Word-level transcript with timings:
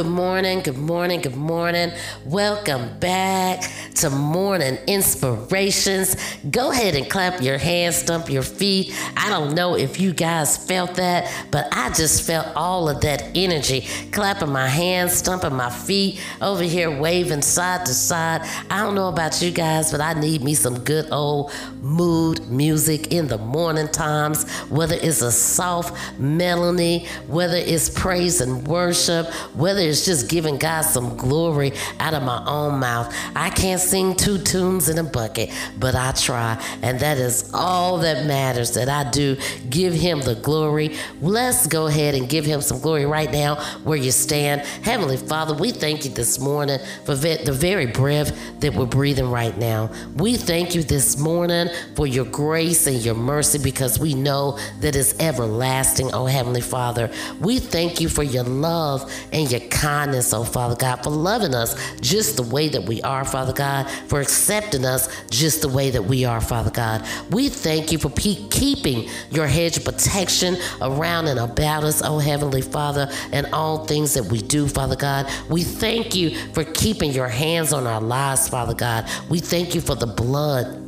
Good 0.00 0.08
morning, 0.08 0.60
good 0.60 0.78
morning, 0.78 1.20
good 1.20 1.36
morning. 1.36 1.92
Welcome 2.24 2.98
back 3.00 3.64
to 4.00 4.08
Morning 4.08 4.78
Inspirations. 4.86 6.16
Go 6.50 6.70
ahead 6.70 6.94
and 6.94 7.10
clap 7.10 7.42
your 7.42 7.58
hands, 7.58 7.96
stump 7.96 8.30
your 8.30 8.42
feet. 8.42 8.94
I 9.14 9.28
don't 9.28 9.54
know 9.54 9.76
if 9.76 10.00
you 10.00 10.14
guys 10.14 10.56
felt 10.56 10.94
that, 10.94 11.30
but 11.50 11.68
I 11.70 11.90
just 11.90 12.26
felt 12.26 12.46
all 12.56 12.88
of 12.88 13.02
that 13.02 13.22
energy. 13.34 13.82
Clapping 14.10 14.48
my 14.48 14.68
hands, 14.68 15.12
stumping 15.12 15.54
my 15.54 15.68
feet, 15.68 16.18
over 16.40 16.62
here 16.62 16.90
waving 16.90 17.42
side 17.42 17.84
to 17.84 17.92
side. 17.92 18.40
I 18.70 18.82
don't 18.82 18.94
know 18.94 19.08
about 19.08 19.42
you 19.42 19.50
guys, 19.50 19.90
but 19.90 20.00
I 20.00 20.14
need 20.14 20.42
me 20.42 20.54
some 20.54 20.78
good 20.78 21.12
old 21.12 21.52
mood 21.82 22.48
music 22.48 23.12
in 23.12 23.28
the 23.28 23.36
morning 23.36 23.88
times, 23.88 24.48
whether 24.70 24.94
it's 24.94 25.20
a 25.20 25.30
soft 25.30 26.18
melody, 26.18 27.06
whether 27.26 27.56
it's 27.56 27.90
praise 27.90 28.40
and 28.40 28.66
worship, 28.66 29.26
whether 29.54 29.80
it's 29.80 30.06
just 30.06 30.30
giving 30.30 30.56
God 30.56 30.82
some 30.82 31.18
glory 31.18 31.72
out 31.98 32.14
of 32.14 32.22
my 32.22 32.42
own 32.46 32.80
mouth. 32.80 33.14
I 33.36 33.50
can't 33.50 33.80
sing 33.90 34.14
two 34.14 34.38
tunes 34.38 34.88
in 34.88 34.98
a 34.98 35.02
bucket, 35.02 35.50
but 35.78 35.96
I 35.96 36.12
try. 36.12 36.62
And 36.82 37.00
that 37.00 37.18
is 37.18 37.50
all 37.52 37.98
that 37.98 38.26
matters 38.26 38.74
that 38.74 38.88
I 38.88 39.10
do. 39.10 39.36
Give 39.68 39.92
Him 39.92 40.20
the 40.20 40.36
glory. 40.36 40.96
Let's 41.20 41.66
go 41.66 41.88
ahead 41.88 42.14
and 42.14 42.28
give 42.28 42.44
Him 42.44 42.60
some 42.60 42.80
glory 42.80 43.04
right 43.04 43.30
now 43.30 43.56
where 43.82 43.98
you 43.98 44.12
stand. 44.12 44.60
Heavenly 44.60 45.16
Father, 45.16 45.54
we 45.54 45.72
thank 45.72 46.04
you 46.04 46.10
this 46.12 46.38
morning 46.38 46.78
for 47.04 47.16
the 47.16 47.52
very 47.52 47.86
breath 47.86 48.60
that 48.60 48.74
we're 48.74 48.86
breathing 48.86 49.30
right 49.30 49.56
now. 49.58 49.90
We 50.14 50.36
thank 50.36 50.74
you 50.74 50.82
this 50.82 51.18
morning 51.18 51.68
for 51.96 52.06
your 52.06 52.26
grace 52.26 52.86
and 52.86 53.04
your 53.04 53.16
mercy 53.16 53.58
because 53.58 53.98
we 53.98 54.14
know 54.14 54.58
that 54.80 54.94
it's 54.94 55.18
everlasting, 55.18 56.10
oh 56.12 56.26
Heavenly 56.26 56.60
Father. 56.60 57.10
We 57.40 57.58
thank 57.58 58.00
you 58.00 58.08
for 58.08 58.22
your 58.22 58.44
love 58.44 59.10
and 59.32 59.50
your 59.50 59.60
kindness, 59.60 60.32
oh 60.32 60.44
Father 60.44 60.76
God, 60.76 61.02
for 61.02 61.10
loving 61.10 61.54
us 61.54 61.74
just 62.00 62.36
the 62.36 62.42
way 62.42 62.68
that 62.68 62.84
we 62.84 63.02
are, 63.02 63.24
Father 63.24 63.52
God, 63.52 63.69
for 64.08 64.20
accepting 64.20 64.84
us 64.84 65.08
just 65.30 65.62
the 65.62 65.68
way 65.68 65.90
that 65.90 66.02
we 66.02 66.24
are, 66.24 66.40
Father 66.40 66.70
God. 66.70 67.06
We 67.30 67.48
thank 67.48 67.92
you 67.92 67.98
for 67.98 68.10
keeping 68.10 69.08
your 69.30 69.46
hedge 69.46 69.76
of 69.76 69.84
protection 69.84 70.56
around 70.80 71.28
and 71.28 71.38
about 71.38 71.84
us, 71.84 72.02
oh 72.02 72.18
Heavenly 72.18 72.62
Father, 72.62 73.10
and 73.32 73.46
all 73.52 73.84
things 73.86 74.14
that 74.14 74.24
we 74.24 74.40
do, 74.40 74.66
Father 74.68 74.96
God. 74.96 75.30
We 75.48 75.62
thank 75.62 76.14
you 76.14 76.36
for 76.52 76.64
keeping 76.64 77.12
your 77.12 77.28
hands 77.28 77.72
on 77.72 77.86
our 77.86 78.00
lives, 78.00 78.48
Father 78.48 78.74
God. 78.74 79.08
We 79.28 79.40
thank 79.40 79.74
you 79.74 79.80
for 79.80 79.94
the 79.94 80.06
blood 80.06 80.79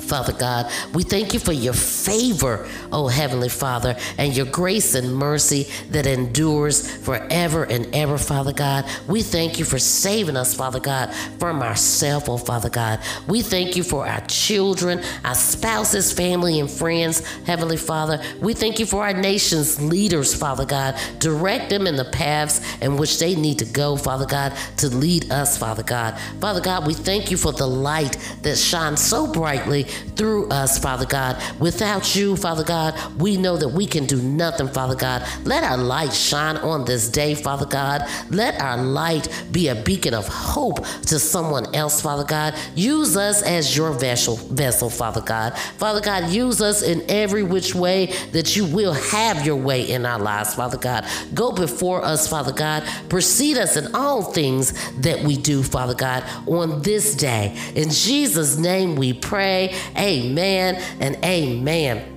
Father 0.00 0.32
God. 0.32 0.70
We 0.92 1.02
thank 1.02 1.34
you 1.34 1.40
for 1.40 1.52
your 1.52 1.72
favor, 1.74 2.68
oh 2.92 3.08
Heavenly 3.08 3.48
Father, 3.48 3.96
and 4.18 4.36
your 4.36 4.46
grace 4.46 4.94
and 4.94 5.14
mercy 5.14 5.66
that 5.90 6.06
endures 6.06 6.90
forever 7.04 7.64
and 7.64 7.94
ever, 7.94 8.18
Father 8.18 8.52
God. 8.52 8.84
We 9.08 9.22
thank 9.22 9.58
you 9.58 9.64
for 9.64 9.78
saving 9.78 10.36
us, 10.36 10.54
Father 10.54 10.80
God, 10.80 11.12
from 11.38 11.62
ourselves, 11.62 12.28
oh 12.28 12.36
Father 12.36 12.70
God. 12.70 13.00
We 13.26 13.42
thank 13.42 13.76
you 13.76 13.82
for 13.82 14.06
our 14.06 14.20
children, 14.26 15.02
our 15.24 15.34
spouses, 15.34 16.12
family, 16.12 16.60
and 16.60 16.70
friends, 16.70 17.20
Heavenly 17.44 17.76
Father. 17.76 18.22
We 18.40 18.54
thank 18.54 18.78
you 18.78 18.86
for 18.86 19.02
our 19.02 19.14
nation's 19.14 19.80
leaders, 19.80 20.34
Father 20.34 20.64
God. 20.64 20.98
Direct 21.18 21.70
them 21.70 21.86
in 21.86 21.96
the 21.96 22.04
paths 22.04 22.60
in 22.80 22.96
which 22.96 23.18
they 23.18 23.34
need 23.34 23.58
to 23.58 23.64
go, 23.64 23.96
Father 23.96 24.26
God, 24.26 24.52
to 24.78 24.88
lead 24.88 25.30
us, 25.30 25.58
Father 25.58 25.82
God. 25.82 26.18
Father 26.40 26.60
God, 26.60 26.86
we 26.86 26.94
thank 26.94 27.30
you 27.30 27.36
for 27.36 27.52
the 27.52 27.66
light 27.66 28.16
that 28.42 28.56
shines 28.56 29.02
so 29.02 29.26
brightly 29.32 29.85
through 29.86 30.48
us, 30.48 30.78
Father 30.78 31.06
God. 31.06 31.42
Without 31.58 32.14
you, 32.16 32.36
Father 32.36 32.64
God, 32.64 32.94
we 33.18 33.36
know 33.36 33.56
that 33.56 33.68
we 33.68 33.86
can 33.86 34.06
do 34.06 34.20
nothing, 34.20 34.68
Father 34.68 34.94
God. 34.94 35.26
Let 35.44 35.64
our 35.64 35.76
light 35.76 36.12
shine 36.12 36.56
on 36.58 36.84
this 36.84 37.08
day, 37.08 37.34
Father 37.34 37.66
God. 37.66 38.08
Let 38.30 38.60
our 38.60 38.76
light 38.76 39.28
be 39.52 39.68
a 39.68 39.74
beacon 39.74 40.14
of 40.14 40.26
hope 40.28 40.84
to 41.06 41.18
someone 41.18 41.74
else, 41.74 42.00
Father 42.00 42.24
God. 42.24 42.54
Use 42.74 43.16
us 43.16 43.42
as 43.42 43.76
your 43.76 43.92
vessel, 43.92 44.36
vessel, 44.36 44.90
Father 44.90 45.20
God. 45.20 45.56
Father 45.58 46.00
God, 46.00 46.30
use 46.30 46.60
us 46.60 46.82
in 46.82 47.04
every 47.08 47.42
which 47.42 47.74
way 47.74 48.06
that 48.32 48.56
you 48.56 48.64
will 48.64 48.92
have 48.92 49.44
your 49.44 49.56
way 49.56 49.82
in 49.88 50.06
our 50.06 50.18
lives, 50.18 50.54
Father 50.54 50.78
God. 50.78 51.06
Go 51.34 51.52
before 51.52 52.04
us, 52.04 52.28
Father 52.28 52.52
God. 52.52 52.84
Precede 53.08 53.58
us 53.58 53.76
in 53.76 53.94
all 53.94 54.22
things 54.22 54.72
that 55.00 55.22
we 55.22 55.36
do, 55.36 55.62
Father 55.62 55.94
God, 55.94 56.24
on 56.46 56.82
this 56.82 57.14
day. 57.14 57.56
In 57.74 57.90
Jesus' 57.90 58.56
name 58.56 58.96
we 58.96 59.12
pray. 59.12 59.75
Amen 59.96 60.76
and 61.00 61.16
amen. 61.24 62.15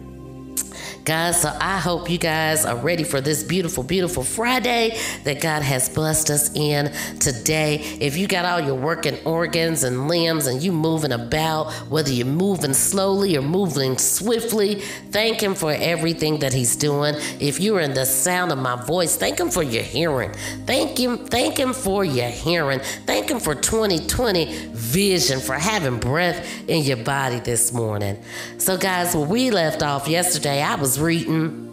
Guys, 1.10 1.42
so 1.42 1.52
I 1.60 1.80
hope 1.80 2.08
you 2.08 2.20
guys 2.20 2.66
are 2.66 2.76
ready 2.76 3.04
for 3.04 3.20
this 3.20 3.42
beautiful, 3.42 3.82
beautiful 3.82 4.22
Friday 4.22 4.96
that 5.24 5.42
God 5.42 5.64
has 5.64 5.90
blessed 5.90 6.30
us 6.30 6.56
in 6.56 6.94
today. 7.18 7.78
If 8.00 8.16
you 8.16 8.28
got 8.28 8.46
all 8.46 8.60
your 8.60 8.76
working 8.76 9.18
organs 9.26 9.82
and 9.82 10.08
limbs 10.08 10.46
and 10.46 10.62
you 10.62 10.72
moving 10.72 11.12
about, 11.12 11.72
whether 11.90 12.12
you're 12.12 12.28
moving 12.28 12.76
slowly 12.76 13.36
or 13.36 13.42
moving 13.42 13.98
swiftly, 13.98 14.82
thank 15.10 15.42
Him 15.42 15.56
for 15.56 15.72
everything 15.72 16.42
that 16.42 16.54
He's 16.54 16.76
doing. 16.76 17.16
If 17.40 17.60
you're 17.60 17.80
in 17.80 17.96
the 17.96 18.06
sound 18.06 18.52
of 18.52 18.60
my 18.60 18.76
voice, 18.76 19.18
thank 19.18 19.40
Him 19.40 19.50
for 19.50 19.64
your 19.64 19.82
hearing. 19.82 20.32
Thank 20.68 21.00
Him, 21.00 21.26
thank 21.26 21.58
Him 21.58 21.74
for 21.74 22.06
your 22.06 22.30
hearing. 22.30 22.82
Thank 23.08 23.32
Him 23.32 23.40
for 23.40 23.56
2020 23.56 24.70
vision, 24.74 25.40
for 25.40 25.56
having 25.56 25.98
breath 25.98 26.70
in 26.70 26.84
your 26.84 26.98
body 26.98 27.40
this 27.40 27.74
morning. 27.74 28.22
So, 28.60 28.78
guys, 28.78 29.16
where 29.16 29.28
we 29.28 29.50
left 29.50 29.82
off 29.82 30.08
yesterday, 30.08 30.62
I 30.62 30.76
was 30.76 30.99
reading 31.00 31.70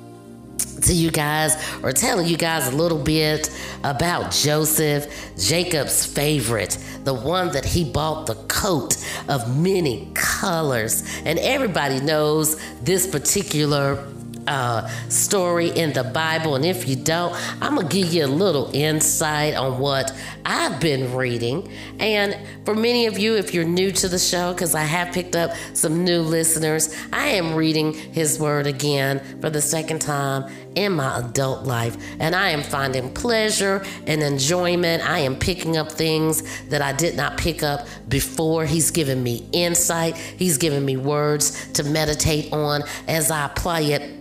to 0.83 0.93
you 0.93 1.11
guys 1.11 1.57
or 1.83 1.93
telling 1.93 2.27
you 2.27 2.37
guys 2.37 2.69
a 2.69 2.77
little 2.77 2.99
bit 2.99 3.51
about 3.83 4.31
Joseph, 4.31 5.13
Jacob's 5.39 6.05
favorite, 6.07 6.79
the 7.05 7.15
one 7.15 7.53
that 7.53 7.65
he 7.65 7.85
bought 7.85 8.27
the 8.27 8.35
coat 8.49 8.97
of 9.29 9.57
many 9.61 10.11
colors. 10.15 11.05
And 11.25 11.39
everybody 11.39 12.01
knows 12.01 12.61
this 12.83 13.07
particular 13.07 14.05
uh, 14.47 14.89
story 15.09 15.69
in 15.71 15.93
the 15.93 16.05
Bible. 16.05 16.55
And 16.55 16.65
if 16.65 16.89
you 16.89 16.97
don't, 16.97 17.35
I'm 17.63 17.77
going 17.77 17.89
to 17.89 17.95
give 17.95 18.13
you 18.13 18.25
a 18.25 18.27
little 18.27 18.71
insight 18.73 19.55
on 19.55 19.79
what 19.79 20.15
I've 20.45 20.81
been 20.81 21.15
reading. 21.15 21.69
And 21.99 22.37
for 22.65 22.75
many 22.75 23.07
of 23.07 23.19
you, 23.19 23.37
if 23.37 23.53
you're 23.53 23.65
new 23.65 23.91
to 23.93 24.09
the 24.09 24.19
show, 24.19 24.53
because 24.53 24.75
I 24.75 24.83
have 24.83 25.13
picked 25.13 25.37
up 25.37 25.53
some 25.73 26.05
new 26.05 26.21
listeners, 26.21 26.95
I 27.13 27.29
am 27.29 27.55
reading 27.55 27.93
His 27.93 28.39
Word 28.39 28.67
again 28.67 29.21
for 29.41 29.51
the 29.51 29.61
second 29.61 30.01
time 30.01 30.51
in 30.77 30.93
my 30.93 31.19
adult 31.19 31.65
life. 31.65 31.97
And 32.21 32.35
I 32.37 32.51
am 32.51 32.63
finding 32.63 33.13
pleasure 33.13 33.85
and 34.07 34.23
enjoyment. 34.23 35.09
I 35.09 35.21
am 35.21 35.37
picking 35.37 35.77
up 35.77 35.91
things 35.91 36.43
that 36.69 36.83
I 36.83 36.93
did 36.93 37.17
not 37.17 37.39
pick 37.39 37.63
up 37.63 37.87
before. 38.09 38.67
He's 38.67 38.91
given 38.91 39.23
me 39.23 39.49
insight, 39.53 40.17
He's 40.17 40.59
given 40.59 40.85
me 40.85 40.97
words 40.97 41.73
to 41.73 41.83
meditate 41.83 42.53
on 42.53 42.83
as 43.09 43.31
I 43.31 43.47
apply 43.47 43.81
it 43.81 44.17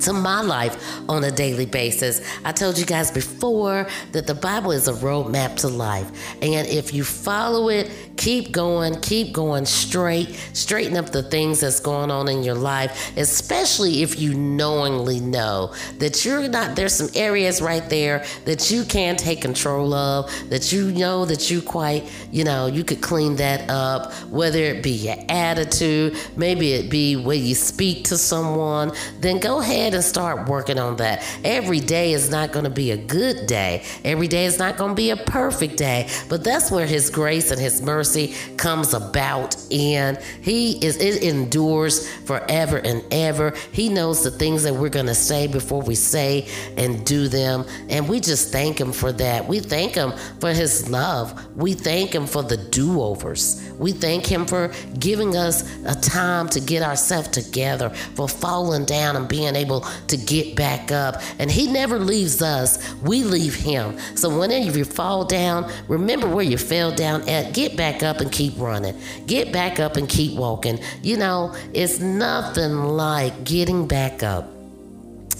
to 0.00 0.12
my 0.12 0.40
life 0.40 1.00
on 1.08 1.24
a 1.24 1.30
daily 1.30 1.66
basis. 1.66 2.20
I 2.44 2.52
told 2.52 2.78
you 2.78 2.86
guys 2.86 3.10
before 3.10 3.88
that 4.12 4.26
the 4.26 4.34
Bible 4.34 4.72
is 4.72 4.88
a 4.88 4.92
roadmap 4.92 5.56
to 5.56 5.68
life. 5.68 6.10
And 6.42 6.66
if 6.66 6.94
you 6.94 7.04
follow 7.04 7.68
it, 7.68 7.90
keep 8.16 8.52
going, 8.52 9.00
keep 9.00 9.32
going 9.32 9.64
straight, 9.64 10.34
straighten 10.52 10.96
up 10.96 11.10
the 11.10 11.22
things 11.22 11.60
that's 11.60 11.80
going 11.80 12.10
on 12.10 12.28
in 12.28 12.42
your 12.42 12.54
life, 12.54 13.16
especially 13.16 14.02
if 14.02 14.18
you 14.18 14.34
knowingly 14.34 15.20
know 15.20 15.74
that 15.98 16.24
you're 16.24 16.48
not, 16.48 16.76
there's 16.76 16.94
some 16.94 17.08
areas 17.14 17.60
right 17.60 17.88
there 17.88 18.24
that 18.44 18.70
you 18.70 18.84
can 18.84 19.16
take 19.16 19.40
control 19.40 19.94
of, 19.94 20.30
that 20.50 20.72
you 20.72 20.92
know 20.92 21.24
that 21.24 21.50
you 21.50 21.62
quite, 21.62 22.10
you 22.30 22.44
know, 22.44 22.66
you 22.66 22.84
could 22.84 23.00
clean 23.00 23.36
that 23.36 23.68
up, 23.70 24.12
whether 24.28 24.58
it 24.58 24.82
be 24.82 24.90
your 24.90 25.16
attitude, 25.28 26.16
maybe 26.36 26.74
it 26.74 26.90
be 26.90 27.16
where 27.16 27.36
you 27.36 27.54
speak 27.54 28.04
to 28.04 28.18
someone, 28.18 28.92
then 29.20 29.40
go 29.40 29.60
ahead 29.60 29.79
ahead 29.80 29.94
and 29.94 30.04
start 30.04 30.48
working 30.48 30.78
on 30.78 30.96
that. 30.96 31.24
Every 31.44 31.80
day 31.80 32.12
is 32.12 32.30
not 32.30 32.52
going 32.52 32.64
to 32.64 32.70
be 32.70 32.90
a 32.90 32.96
good 32.96 33.46
day. 33.46 33.82
Every 34.04 34.28
day 34.28 34.44
is 34.44 34.58
not 34.58 34.76
going 34.76 34.90
to 34.90 34.94
be 34.94 35.10
a 35.10 35.16
perfect 35.16 35.76
day. 35.76 36.08
But 36.28 36.44
that's 36.44 36.70
where 36.70 36.86
His 36.86 37.10
grace 37.10 37.50
and 37.50 37.60
His 37.60 37.80
mercy 37.82 38.34
comes 38.56 38.94
about. 38.94 39.56
And 39.72 40.18
He 40.42 40.84
is, 40.84 40.96
it 40.96 41.22
endures 41.22 42.10
forever 42.24 42.78
and 42.78 43.02
ever. 43.10 43.54
He 43.72 43.88
knows 43.88 44.22
the 44.22 44.30
things 44.30 44.62
that 44.64 44.74
we're 44.74 44.90
going 44.90 45.06
to 45.06 45.14
say 45.14 45.46
before 45.46 45.82
we 45.82 45.94
say 45.94 46.46
and 46.76 47.04
do 47.06 47.28
them. 47.28 47.64
And 47.88 48.08
we 48.08 48.20
just 48.20 48.52
thank 48.52 48.80
Him 48.80 48.92
for 48.92 49.12
that. 49.12 49.48
We 49.48 49.60
thank 49.60 49.94
Him 49.94 50.12
for 50.40 50.52
His 50.52 50.90
love. 50.90 51.56
We 51.56 51.72
thank 51.72 52.14
Him 52.14 52.26
for 52.26 52.42
the 52.42 52.56
do 52.56 53.00
overs. 53.00 53.62
We 53.78 53.92
thank 53.92 54.26
Him 54.26 54.46
for 54.46 54.72
giving 54.98 55.36
us 55.36 55.64
a 55.86 55.94
time 55.94 56.48
to 56.50 56.60
get 56.60 56.82
ourselves 56.82 57.28
together, 57.28 57.90
for 57.90 58.28
falling 58.28 58.84
down 58.84 59.16
and 59.16 59.28
being 59.28 59.56
able 59.56 59.69
able 59.70 59.86
to 60.08 60.16
get 60.16 60.56
back 60.56 60.90
up. 60.92 61.22
And 61.38 61.50
He 61.50 61.70
never 61.70 61.98
leaves 61.98 62.42
us, 62.42 62.92
we 63.02 63.22
leave 63.22 63.54
Him. 63.54 63.98
So 64.16 64.38
whenever 64.38 64.76
you 64.76 64.84
fall 64.84 65.24
down, 65.24 65.70
remember 65.88 66.28
where 66.28 66.44
you 66.44 66.58
fell 66.58 66.92
down 66.92 67.28
at, 67.28 67.54
get 67.54 67.76
back 67.76 68.02
up 68.02 68.20
and 68.20 68.30
keep 68.30 68.54
running. 68.58 68.98
Get 69.26 69.52
back 69.52 69.80
up 69.80 69.96
and 69.96 70.08
keep 70.08 70.36
walking. 70.36 70.80
You 71.02 71.16
know, 71.16 71.54
it's 71.72 72.00
nothing 72.00 72.74
like 72.74 73.44
getting 73.44 73.86
back 73.86 74.22
up 74.22 74.59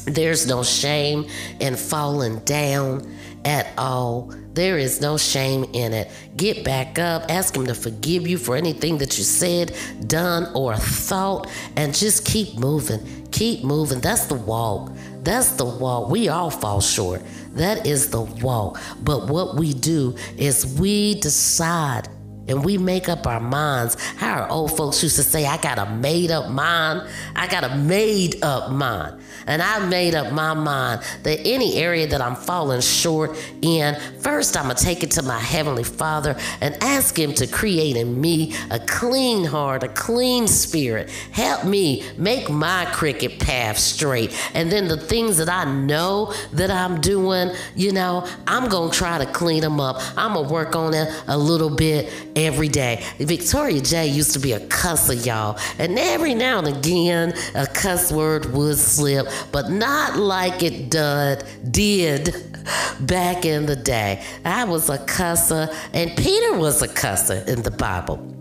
There's 0.05 0.47
no 0.47 0.63
shame 0.63 1.27
in 1.61 1.77
falling 1.77 2.41
down 2.41 3.15
at 3.45 3.69
all. 3.79 4.33
There 4.53 4.79
is 4.79 5.01
no 5.01 5.17
shame 5.17 5.65
in 5.73 5.93
it. 5.93 6.11
Get 6.37 6.65
back 6.65 6.99
up, 6.99 7.31
ask 7.31 7.55
Him 7.55 7.67
to 7.67 7.75
forgive 7.75 8.27
you 8.27 8.37
for 8.37 8.57
anything 8.57 8.99
that 8.99 9.17
you 9.17 9.25
said, 9.25 9.77
done, 10.07 10.51
or 10.55 10.77
thought, 10.77 11.49
and 11.77 11.95
just 11.95 12.25
keep 12.25 12.59
moving. 12.59 13.29
Keep 13.31 13.65
moving. 13.65 14.01
That's 14.01 14.27
the 14.27 14.35
walk. 14.35 14.93
That's 15.23 15.53
the 15.53 15.65
walk. 15.65 16.11
We 16.11 16.29
all 16.29 16.51
fall 16.51 16.81
short. 16.81 17.23
That 17.53 17.87
is 17.87 18.11
the 18.11 18.23
walk. 18.23 18.81
But 19.03 19.29
what 19.29 19.57
we 19.57 19.73
do 19.73 20.17
is 20.37 20.79
we 20.79 21.15
decide 21.21 22.09
and 22.51 22.65
we 22.65 22.77
make 22.77 23.09
up 23.09 23.27
our 23.27 23.41
minds. 23.41 23.97
How 24.17 24.41
our 24.43 24.49
old 24.51 24.77
folks 24.77 25.03
used 25.03 25.17
to 25.17 25.23
say, 25.23 25.47
I 25.47 25.57
got 25.57 25.79
a 25.79 25.87
made 25.87 26.31
up 26.31 26.51
mind. 26.51 27.09
I 27.37 27.47
got 27.47 27.65
a 27.65 27.75
made 27.77 28.43
up 28.43 28.71
mind. 28.71 29.21
And 29.47 29.63
I 29.63 29.85
made 29.87 30.15
up 30.15 30.33
my 30.33 30.55
mind 30.55 31.03
that 31.23 31.41
any 31.47 31.77
area 31.77 32.07
that 32.09 32.21
I'm 32.21 32.37
falling 32.37 32.81
short 32.81 33.37
in, 33.63 33.99
first 34.21 34.57
I'm 34.57 34.65
going 34.65 34.77
to 34.77 34.85
take 34.85 35.03
it 35.03 35.11
to 35.13 35.23
my 35.23 35.39
Heavenly 35.39 35.85
Father 35.85 36.37
and 36.61 36.77
ask 36.83 37.19
Him 37.19 37.33
to 37.35 37.47
create 37.47 37.97
in 37.97 38.21
me 38.21 38.55
a 38.71 38.79
clean 38.79 39.45
heart, 39.45 39.83
a 39.83 39.89
clean 39.89 40.47
spirit. 40.47 41.11
Help 41.33 41.65
me 41.65 42.05
make 42.17 42.51
my 42.51 42.87
cricket 42.93 43.41
path 43.41 43.79
straight. 43.79 44.37
And 44.55 44.71
then 44.71 44.89
the 44.89 44.97
things 44.97 45.39
that 45.39 45.49
I 45.49 45.65
know 45.65 46.33
that 46.53 46.71
I'm 46.71 47.01
doing, 47.01 47.51
you 47.75 47.93
know, 47.93 48.27
I'm 48.47 48.69
going 48.69 48.91
to 48.91 48.97
try 48.97 49.19
to 49.19 49.27
clean 49.27 49.63
them 49.63 49.81
up. 49.81 50.01
I'm 50.17 50.35
going 50.35 50.47
to 50.47 50.53
work 50.53 50.77
on 50.77 50.95
it 50.95 51.09
a 51.27 51.37
little 51.37 51.71
bit 51.71 52.13
every 52.41 52.69
day. 52.69 53.05
Victoria 53.19 53.81
J 53.81 54.07
used 54.09 54.33
to 54.33 54.39
be 54.39 54.53
a 54.53 54.61
cusser, 54.61 55.25
y'all. 55.25 55.59
And 55.79 55.99
every 55.99 56.35
now 56.35 56.59
and 56.59 56.69
again, 56.69 57.35
a 57.55 57.67
cuss 57.67 58.13
word 58.13 58.53
would 58.53 58.79
slip, 58.79 59.27
but 59.53 59.71
not 59.71 60.17
like 60.17 60.63
it 60.63 60.91
did, 60.91 61.45
did 61.71 62.35
back 63.01 63.45
in 63.45 63.67
the 63.67 63.77
day. 63.77 64.23
I 64.45 64.65
was 64.65 64.89
a 64.89 64.99
cusser, 64.99 65.75
and 65.93 66.17
Peter 66.17 66.57
was 66.57 66.83
a 66.83 66.89
cusser 66.89 67.47
in 67.47 67.63
the 67.63 67.71
Bible. 67.71 68.40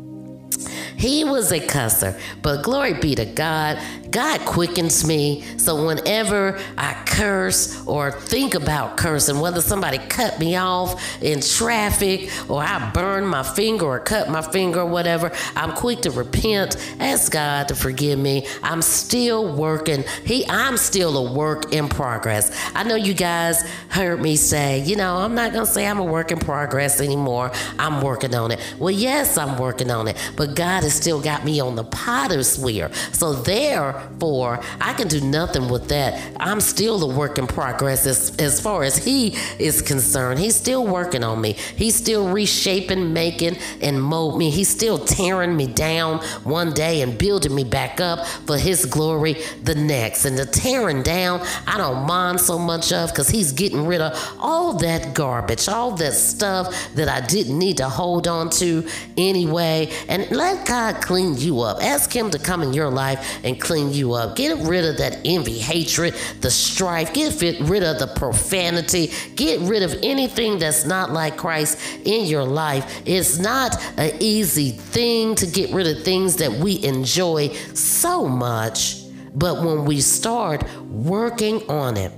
He 1.00 1.24
was 1.24 1.54
a 1.54 1.62
cusser, 1.62 2.19
but 2.42 2.62
glory 2.62 2.94
be 2.94 3.16
to 3.16 3.24
God. 3.24 3.80
God 4.12 4.42
quickens 4.42 5.06
me. 5.06 5.44
So 5.57 5.86
whenever 5.86 6.60
I 6.78 6.94
curse 7.06 7.86
or 7.86 8.12
think 8.12 8.54
about 8.54 8.98
cursing, 8.98 9.40
whether 9.40 9.62
somebody 9.62 9.98
cut 9.98 10.40
me 10.40 10.57
off 10.57 11.22
in 11.22 11.40
traffic 11.42 12.30
or 12.50 12.62
I 12.62 12.92
burn 12.92 13.25
my 13.25 13.44
finger 13.44 13.86
or 13.86 14.00
cut 14.00 14.30
my 14.30 14.42
finger 14.42 14.81
or 14.81 14.86
whatever, 14.88 15.31
I'm 15.56 15.72
quick 15.74 16.01
to 16.01 16.12
repent, 16.12 16.75
ask 17.00 17.31
God 17.31 17.69
to 17.69 17.75
forgive 17.75 18.19
me. 18.19 18.48
I'm 18.62 18.81
still 18.81 19.56
working. 19.56 20.04
He 20.25 20.45
I'm 20.50 20.75
still 20.75 21.16
a 21.18 21.31
work 21.31 21.74
in 21.74 21.88
progress. 21.88 22.52
I 22.75 22.84
know 22.84 22.95
you 22.95 23.13
guys 23.13 23.62
heard 23.90 24.22
me 24.22 24.36
say, 24.36 24.80
you 24.80 24.95
know, 24.95 25.18
I'm 25.18 25.36
not 25.36 25.54
gonna 25.54 25.66
say 25.66 25.88
I'm 25.88 26.00
a 26.00 26.04
work 26.04 26.31
in 26.31 26.40
progress 26.40 27.00
anymore. 27.00 27.52
I'm 27.78 28.02
working 28.02 28.36
on 28.36 28.52
it. 28.52 28.60
Well, 28.80 28.92
yes, 28.92 29.38
I'm 29.38 29.57
working 29.57 29.92
on 29.92 30.07
it, 30.07 30.18
but 30.36 30.56
God 30.56 30.84
has 30.89 30.97
still 30.97 31.21
got 31.21 31.45
me 31.45 31.59
on 31.59 31.75
the 31.75 31.83
potter's 31.83 32.57
wheel. 32.59 32.91
So 33.12 33.33
therefore, 33.33 34.59
I 34.81 34.94
can 34.94 35.07
do 35.07 35.21
nothing 35.21 35.69
with 35.69 35.88
that. 35.89 36.19
I'm 36.39 36.59
still 36.59 37.01
a 37.03 37.13
work 37.15 37.38
in 37.38 37.47
progress 37.47 38.06
as, 38.06 38.36
as 38.38 38.59
far 38.59 38.83
as 38.83 38.97
he 38.97 39.38
is 39.59 39.81
concerned. 39.81 40.39
He's 40.39 40.56
still 40.56 40.86
working 40.86 41.24
on 41.24 41.41
me. 41.41 41.53
He's 41.53 41.95
still 41.95 42.31
reshaping, 42.31 43.13
making, 43.13 43.57
and 43.81 44.01
mold 44.01 44.38
me. 44.38 44.50
He's 44.50 44.69
still 44.69 44.97
tearing 44.97 45.56
me 45.56 45.68
down 45.68 46.19
one 46.44 46.74
day 46.74 47.01
and 47.01 47.18
building 47.18 47.53
me 47.53 47.63
back 47.63 48.01
up 48.01 48.25
for 48.47 48.57
his 48.57 48.85
glory 48.85 49.35
the 49.63 49.75
next. 49.75 50.25
And 50.25 50.38
the 50.38 50.45
tearing 50.45 51.03
down, 51.03 51.45
I 51.68 51.77
don't 51.77 52.06
mind 52.07 52.42
so 52.42 52.57
much 52.57 52.92
of 52.92 53.12
because 53.12 53.30
he's 53.30 53.51
getting 53.51 53.85
rid 53.85 54.01
of 54.01 54.13
all 54.39 54.74
that 54.80 55.13
garbage, 55.13 55.68
all 55.68 55.92
that 55.92 56.13
stuff 56.13 56.75
that 56.95 57.07
I 57.07 57.21
didn't 57.25 57.57
need 57.57 57.77
to 57.77 57.89
hold 57.89 58.27
on 58.27 58.50
to 58.51 58.88
anyway. 59.18 59.92
And 60.07 60.30
let 60.31 60.65
God 60.65 60.79
clean 61.02 61.38
you 61.38 61.62
up. 61.62 61.84
Ask 61.84 62.16
him 62.16 62.31
to 62.31 62.40
come 62.40 62.64
in 62.64 62.74
your 62.74 62.90
life 62.90 63.40
and 63.44 63.60
clean 63.60 63.92
you 63.92 64.14
up. 64.14 64.36
Get 64.36 64.58
rid 64.58 64.86
of 64.86 64.98
that 64.98 65.20
envy, 65.26 65.60
hatred, 65.60 66.16
the 66.42 66.52
strife. 66.52 67.14
Get 67.14 67.40
rid 67.62 67.84
of 67.84 68.00
the 68.00 68.08
profanity. 68.16 69.12
Get 69.36 69.60
rid 69.62 69.84
of 69.84 69.96
anything 70.04 70.60
that's 70.60 70.86
not 70.86 71.12
like 71.12 71.38
Christ 71.38 71.78
in 72.06 72.26
your 72.26 72.44
life. 72.44 73.02
It's 73.06 73.38
not 73.38 73.81
an 73.98 74.12
easy 74.20 74.72
thing 74.72 75.36
to 75.36 75.48
get 75.48 75.72
rid 75.72 75.88
of 75.88 76.04
things 76.04 76.38
that 76.38 76.52
we 76.52 76.84
enjoy 76.84 77.50
so 77.74 78.28
much. 78.28 79.04
But 79.36 79.64
when 79.64 79.86
we 79.86 80.02
start 80.02 80.64
working 80.90 81.68
on 81.70 81.98
it, 81.98 82.12